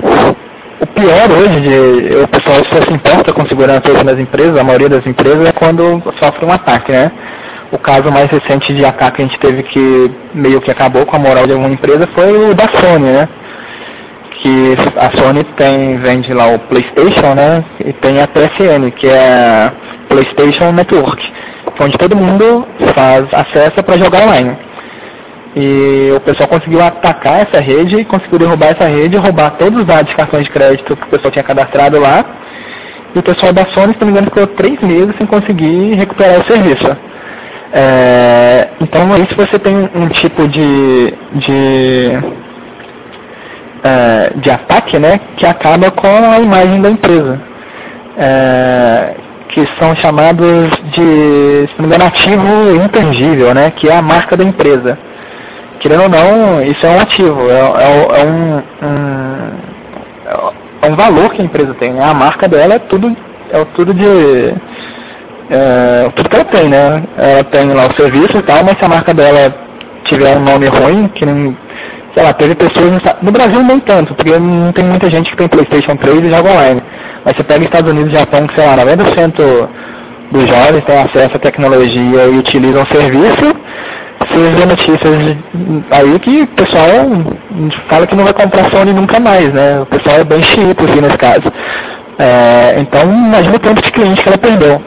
o 0.80 0.86
pior 0.86 1.30
hoje, 1.30 1.60
de, 1.60 2.16
o 2.22 2.28
pessoal 2.28 2.64
só 2.64 2.82
se 2.82 2.92
importa 2.92 3.32
com 3.32 3.46
segurança 3.46 3.90
hoje 3.90 4.04
nas 4.04 4.18
empresas, 4.18 4.56
a 4.56 4.62
maioria 4.64 4.88
das 4.88 5.06
empresas, 5.06 5.48
é 5.48 5.52
quando 5.52 6.02
sofre 6.18 6.44
um 6.44 6.52
ataque, 6.52 6.92
né? 6.92 7.10
O 7.72 7.78
caso 7.78 8.10
mais 8.10 8.30
recente 8.30 8.72
de 8.72 8.84
ataque 8.84 9.16
que 9.16 9.22
a 9.22 9.24
gente 9.24 9.38
teve 9.38 9.62
que 9.64 10.10
meio 10.34 10.60
que 10.60 10.70
acabou 10.70 11.04
com 11.04 11.16
a 11.16 11.18
moral 11.18 11.46
de 11.46 11.52
alguma 11.52 11.72
empresa 11.72 12.06
foi 12.14 12.50
o 12.50 12.54
da 12.54 12.68
Sony, 12.68 13.06
né? 13.06 13.28
Que 14.30 14.76
a 14.96 15.10
Sony 15.16 15.42
tem, 15.56 15.96
vende 15.98 16.32
lá 16.32 16.48
o 16.48 16.58
Playstation, 16.60 17.34
né? 17.34 17.64
E 17.84 17.92
tem 17.94 18.20
a 18.20 18.28
PSN, 18.28 18.90
que 18.94 19.08
é 19.08 19.72
PlayStation 20.08 20.70
Network, 20.70 21.32
onde 21.80 21.98
todo 21.98 22.14
mundo 22.14 22.66
faz 22.94 23.26
acesso 23.32 23.82
para 23.82 23.98
jogar 23.98 24.26
online. 24.26 24.56
E 25.56 26.12
o 26.16 26.20
pessoal 26.20 26.48
conseguiu 26.48 26.82
atacar 26.82 27.42
essa 27.42 27.60
rede 27.60 28.04
conseguiu 28.04 28.40
derrubar 28.40 28.70
essa 28.70 28.86
rede, 28.86 29.16
roubar 29.16 29.52
todos 29.52 29.80
os 29.80 29.86
dados 29.86 30.10
de 30.10 30.16
cartões 30.16 30.44
de 30.44 30.50
crédito 30.50 30.96
que 30.96 31.04
o 31.04 31.10
pessoal 31.10 31.30
tinha 31.30 31.44
cadastrado 31.44 32.00
lá. 32.00 32.24
E 33.14 33.18
o 33.18 33.22
pessoal 33.22 33.52
da 33.52 33.64
Sony, 33.66 33.92
se 33.92 34.00
não 34.00 34.08
me 34.08 34.12
engano, 34.12 34.26
ficou 34.26 34.46
três 34.48 34.80
meses 34.80 35.14
sem 35.16 35.26
conseguir 35.26 35.94
recuperar 35.94 36.40
o 36.40 36.44
serviço. 36.44 36.96
É, 37.72 38.68
então 38.80 39.12
aí 39.12 39.26
se 39.26 39.34
você 39.34 39.58
tem 39.58 39.88
um 39.94 40.08
tipo 40.08 40.46
de, 40.48 41.14
de, 41.34 42.18
é, 43.84 44.32
de 44.36 44.50
ataque 44.50 44.98
né, 44.98 45.20
que 45.36 45.46
acaba 45.46 45.90
com 45.92 46.30
a 46.30 46.40
imagem 46.40 46.82
da 46.82 46.90
empresa. 46.90 47.40
É, 48.18 49.14
que 49.48 49.64
são 49.78 49.94
chamados 49.96 50.70
de, 50.90 51.68
se 51.68 51.74
não 51.78 51.86
me 51.88 51.94
engano, 51.94 52.06
ativo 52.06 52.84
intangível, 52.84 53.54
né, 53.54 53.70
que 53.70 53.88
é 53.88 53.96
a 53.96 54.02
marca 54.02 54.36
da 54.36 54.42
empresa. 54.42 54.98
Querendo 55.84 56.04
ou 56.04 56.08
não, 56.08 56.62
isso 56.62 56.86
é 56.86 56.88
um 56.88 56.98
ativo, 56.98 57.50
é, 57.50 57.60
é, 57.60 58.22
é 58.22 58.24
um, 58.24 58.56
um, 58.56 59.50
é 60.80 60.90
um 60.90 60.96
valor 60.96 61.30
que 61.34 61.42
a 61.42 61.44
empresa 61.44 61.74
tem. 61.74 61.92
Né? 61.92 62.02
A 62.02 62.14
marca 62.14 62.48
dela 62.48 62.76
é 62.76 62.78
tudo, 62.78 63.14
é 63.50 63.64
tudo 63.74 63.92
de. 63.92 64.54
É, 65.50 66.10
tudo 66.16 66.30
que 66.30 66.36
ela 66.36 66.44
tem, 66.46 66.70
né? 66.70 67.02
Ela 67.18 67.44
tem 67.44 67.68
lá 67.74 67.88
o 67.88 67.94
serviço 67.96 68.38
e 68.38 68.42
tal, 68.44 68.64
mas 68.64 68.78
se 68.78 68.84
a 68.86 68.88
marca 68.88 69.12
dela 69.12 69.54
tiver 70.04 70.34
um 70.38 70.40
nome 70.40 70.68
ruim, 70.68 71.06
que 71.08 71.26
nem 71.26 71.54
sei 72.14 72.22
lá, 72.22 72.32
teve 72.32 72.54
pessoas 72.54 72.90
no, 72.90 73.00
no 73.20 73.30
Brasil 73.30 73.62
nem 73.62 73.78
tanto, 73.80 74.14
porque 74.14 74.38
não 74.38 74.72
tem 74.72 74.86
muita 74.86 75.10
gente 75.10 75.30
que 75.30 75.36
tem 75.36 75.48
Playstation 75.48 75.96
3 75.96 76.24
e 76.24 76.30
joga 76.30 76.50
online. 76.50 76.82
Mas 77.26 77.36
você 77.36 77.44
pega 77.44 77.62
Estados 77.62 77.90
Unidos 77.90 78.10
e 78.10 78.16
Japão, 78.16 78.46
que 78.46 78.54
sei 78.54 78.64
lá, 78.64 78.74
90% 78.78 79.68
dos 80.32 80.48
jovens 80.48 80.84
têm 80.86 80.98
acesso 80.98 81.36
à 81.36 81.38
tecnologia 81.38 82.24
e 82.24 82.38
utilizam 82.38 82.82
o 82.82 82.86
serviço, 82.86 83.54
você 84.28 84.56
vê 84.56 84.66
notícias 84.66 85.36
aí 85.90 86.18
que 86.20 86.42
o 86.42 86.46
pessoal 86.48 86.88
fala 87.88 88.06
que 88.06 88.16
não 88.16 88.24
vai 88.24 88.32
comprar 88.32 88.70
Sony 88.70 88.92
nunca 88.92 89.20
mais, 89.20 89.52
né? 89.52 89.80
O 89.80 89.86
pessoal 89.86 90.16
é 90.16 90.24
bem 90.24 90.42
chiito, 90.42 90.84
assim, 90.84 91.00
nesse 91.00 91.18
caso. 91.18 91.52
É, 92.18 92.76
então, 92.80 93.02
imagina 93.02 93.56
o 93.56 93.58
tanto 93.58 93.82
de 93.82 93.92
cliente 93.92 94.22
que 94.22 94.28
ela 94.28 94.38
perdeu. 94.38 94.82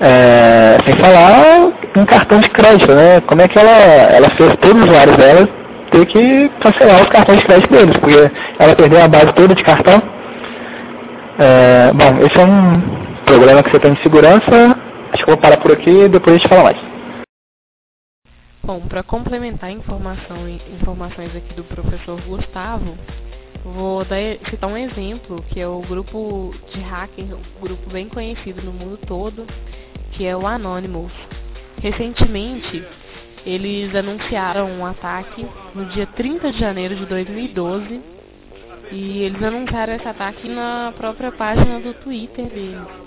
É, 0.00 0.78
sem 0.84 0.96
falar 0.96 1.70
em 1.96 2.04
cartão 2.04 2.40
de 2.40 2.48
crédito, 2.50 2.92
né? 2.92 3.22
Como 3.26 3.40
é 3.40 3.48
que 3.48 3.58
ela, 3.58 3.70
ela 3.70 4.30
fez 4.30 4.56
todos 4.56 4.82
os 4.82 4.88
usuários 4.88 5.16
dela 5.16 5.48
ter 5.90 6.06
que 6.06 6.50
cancelar 6.60 7.02
os 7.02 7.08
cartões 7.08 7.38
de 7.38 7.44
crédito 7.44 7.70
deles, 7.70 7.96
porque 7.98 8.30
ela 8.58 8.74
perdeu 8.74 9.02
a 9.02 9.08
base 9.08 9.32
toda 9.34 9.54
de 9.54 9.62
cartão. 9.62 10.02
É, 11.38 11.92
bom, 11.92 12.26
esse 12.26 12.38
é 12.38 12.44
um 12.44 12.82
problema 13.24 13.62
que 13.62 13.70
você 13.70 13.78
tem 13.78 13.92
de 13.92 14.02
segurança. 14.02 14.76
Acho 15.12 15.24
que 15.24 15.30
eu 15.30 15.34
vou 15.34 15.42
parar 15.42 15.58
por 15.58 15.72
aqui 15.72 15.90
e 15.90 16.08
depois 16.08 16.34
a 16.34 16.38
gente 16.38 16.48
fala 16.48 16.64
mais. 16.64 16.91
Bom, 18.64 18.80
para 18.80 19.02
complementar 19.02 19.72
informação, 19.72 20.48
informações 20.48 21.34
aqui 21.34 21.52
do 21.54 21.64
professor 21.64 22.20
Gustavo, 22.20 22.96
vou 23.64 24.04
dar, 24.04 24.20
citar 24.48 24.70
um 24.70 24.76
exemplo, 24.76 25.42
que 25.48 25.60
é 25.60 25.66
o 25.66 25.80
grupo 25.80 26.54
de 26.72 26.78
hacker, 26.78 27.24
um 27.24 27.60
grupo 27.60 27.90
bem 27.90 28.08
conhecido 28.08 28.62
no 28.62 28.72
mundo 28.72 28.98
todo, 29.04 29.44
que 30.12 30.24
é 30.24 30.36
o 30.36 30.46
Anonymous. 30.46 31.12
Recentemente, 31.80 32.84
eles 33.44 33.92
anunciaram 33.96 34.70
um 34.70 34.86
ataque 34.86 35.44
no 35.74 35.86
dia 35.86 36.06
30 36.06 36.52
de 36.52 36.60
janeiro 36.60 36.94
de 36.94 37.04
2012 37.06 38.00
e 38.92 39.22
eles 39.22 39.42
anunciaram 39.42 39.94
esse 39.94 40.06
ataque 40.06 40.48
na 40.48 40.94
própria 40.96 41.32
página 41.32 41.80
do 41.80 41.94
Twitter 41.94 42.46
deles. 42.46 43.01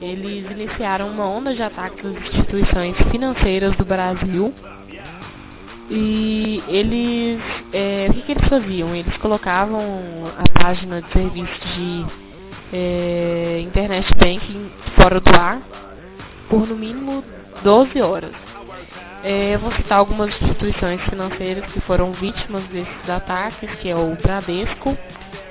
Eles 0.00 0.50
iniciaram 0.50 1.08
uma 1.08 1.26
onda 1.26 1.54
de 1.54 1.62
ataques 1.62 2.04
às 2.04 2.16
instituições 2.16 2.96
financeiras 3.10 3.76
do 3.76 3.84
Brasil 3.84 4.54
e 5.90 6.62
eles, 6.68 7.40
é, 7.72 8.06
o 8.08 8.14
que, 8.14 8.22
que, 8.22 8.32
eles 8.32 8.48
faziam? 8.48 8.94
Eles 8.94 9.14
colocavam 9.16 9.82
a 10.38 10.58
página 10.62 11.02
de 11.02 11.12
serviço 11.12 11.60
de 11.74 12.06
é, 12.72 13.60
internet 13.60 14.08
banking 14.14 14.70
fora 14.94 15.20
do 15.20 15.30
ar 15.36 15.60
por 16.48 16.66
no 16.66 16.76
mínimo 16.76 17.24
12 17.64 18.00
horas. 18.00 18.32
É, 19.22 19.54
eu 19.54 19.58
vou 19.58 19.72
citar 19.72 19.98
algumas 19.98 20.30
instituições 20.40 21.02
financeiras 21.02 21.70
que 21.72 21.80
foram 21.82 22.12
vítimas 22.12 22.64
desses 22.68 23.10
ataques, 23.10 23.68
que 23.80 23.88
é 23.90 23.96
o 23.96 24.16
Bradesco 24.16 24.96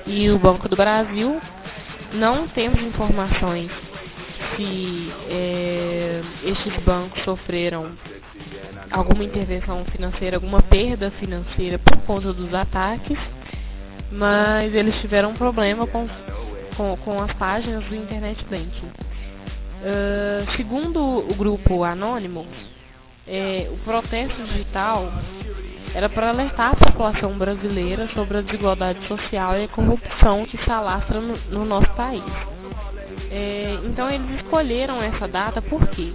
e 0.06 0.28
o 0.30 0.38
Banco 0.38 0.68
do 0.68 0.74
Brasil. 0.74 1.40
Não 2.14 2.48
temos 2.48 2.82
informações 2.82 3.70
se 4.56 5.12
é, 5.28 6.22
estes 6.44 6.76
bancos 6.84 7.22
sofreram 7.24 7.92
alguma 8.90 9.24
intervenção 9.24 9.84
financeira, 9.86 10.36
alguma 10.36 10.62
perda 10.62 11.10
financeira 11.12 11.78
por 11.78 11.96
conta 11.98 12.32
dos 12.32 12.52
ataques, 12.52 13.18
mas 14.10 14.74
eles 14.74 14.98
tiveram 15.00 15.30
um 15.30 15.34
problema 15.34 15.86
com, 15.86 16.08
com, 16.76 16.96
com 16.96 17.22
as 17.22 17.32
páginas 17.34 17.84
do 17.84 17.94
Internet 17.94 18.44
Banking. 18.44 18.90
Uh, 19.80 20.50
segundo 20.56 21.00
o 21.00 21.34
grupo 21.34 21.84
Anônimo, 21.84 22.46
é, 23.26 23.70
o 23.72 23.78
protesto 23.78 24.42
digital 24.44 25.10
era 25.94 26.08
para 26.08 26.30
alertar 26.30 26.72
a 26.72 26.76
população 26.76 27.38
brasileira 27.38 28.08
sobre 28.08 28.38
a 28.38 28.40
desigualdade 28.42 29.06
social 29.06 29.56
e 29.56 29.64
a 29.64 29.68
corrupção 29.68 30.44
que 30.44 30.58
se 30.58 30.70
alastra 30.70 31.20
no, 31.20 31.36
no 31.50 31.64
nosso 31.64 31.88
país. 31.94 32.22
É, 33.30 33.78
então 33.84 34.10
eles 34.10 34.28
escolheram 34.40 35.00
essa 35.00 35.28
data 35.28 35.62
por 35.62 35.86
quê? 35.88 36.12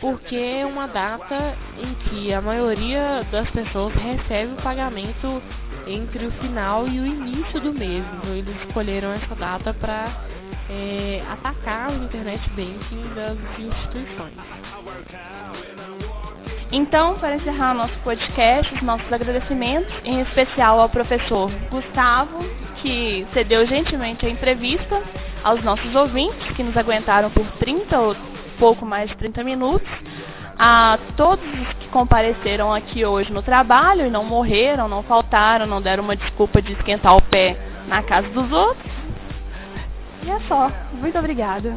Porque 0.00 0.36
é 0.36 0.64
uma 0.64 0.86
data 0.86 1.54
em 1.78 1.94
que 1.94 2.32
a 2.32 2.40
maioria 2.40 3.26
das 3.30 3.50
pessoas 3.50 3.92
recebe 3.94 4.52
o 4.54 4.62
pagamento 4.62 5.42
entre 5.86 6.26
o 6.26 6.30
final 6.32 6.88
e 6.88 7.00
o 7.00 7.06
início 7.06 7.60
do 7.60 7.72
mês. 7.72 8.04
Então 8.16 8.34
eles 8.34 8.56
escolheram 8.62 9.12
essa 9.12 9.34
data 9.34 9.74
para 9.74 10.24
é, 10.70 11.22
atacar 11.28 11.90
o 11.90 12.04
internet 12.04 12.48
banking 12.50 13.14
das 13.14 13.38
instituições. 13.58 14.34
Então, 16.70 17.14
para 17.18 17.36
encerrar 17.36 17.72
nosso 17.72 17.98
podcast, 18.00 18.74
os 18.74 18.82
nossos 18.82 19.10
agradecimentos, 19.10 19.90
em 20.04 20.20
especial 20.20 20.78
ao 20.78 20.88
professor 20.88 21.50
Gustavo, 21.70 22.44
que 22.82 23.26
cedeu 23.32 23.66
gentilmente 23.66 24.26
a 24.26 24.28
entrevista, 24.28 25.02
aos 25.42 25.62
nossos 25.64 25.94
ouvintes, 25.94 26.46
que 26.54 26.62
nos 26.62 26.76
aguentaram 26.76 27.30
por 27.30 27.46
30 27.52 27.98
ou 27.98 28.16
pouco 28.58 28.84
mais 28.84 29.08
de 29.08 29.16
30 29.16 29.42
minutos, 29.44 29.88
a 30.58 30.98
todos 31.16 31.44
os 31.46 31.72
que 31.74 31.88
compareceram 31.88 32.74
aqui 32.74 33.04
hoje 33.04 33.32
no 33.32 33.42
trabalho 33.42 34.06
e 34.06 34.10
não 34.10 34.24
morreram, 34.24 34.88
não 34.88 35.02
faltaram, 35.02 35.66
não 35.66 35.80
deram 35.80 36.04
uma 36.04 36.16
desculpa 36.16 36.60
de 36.60 36.72
esquentar 36.72 37.16
o 37.16 37.22
pé 37.22 37.56
na 37.86 38.02
casa 38.02 38.28
dos 38.28 38.52
outros. 38.52 38.92
E 40.22 40.30
é 40.30 40.40
só. 40.40 40.70
Muito 40.92 41.18
obrigada. 41.18 41.76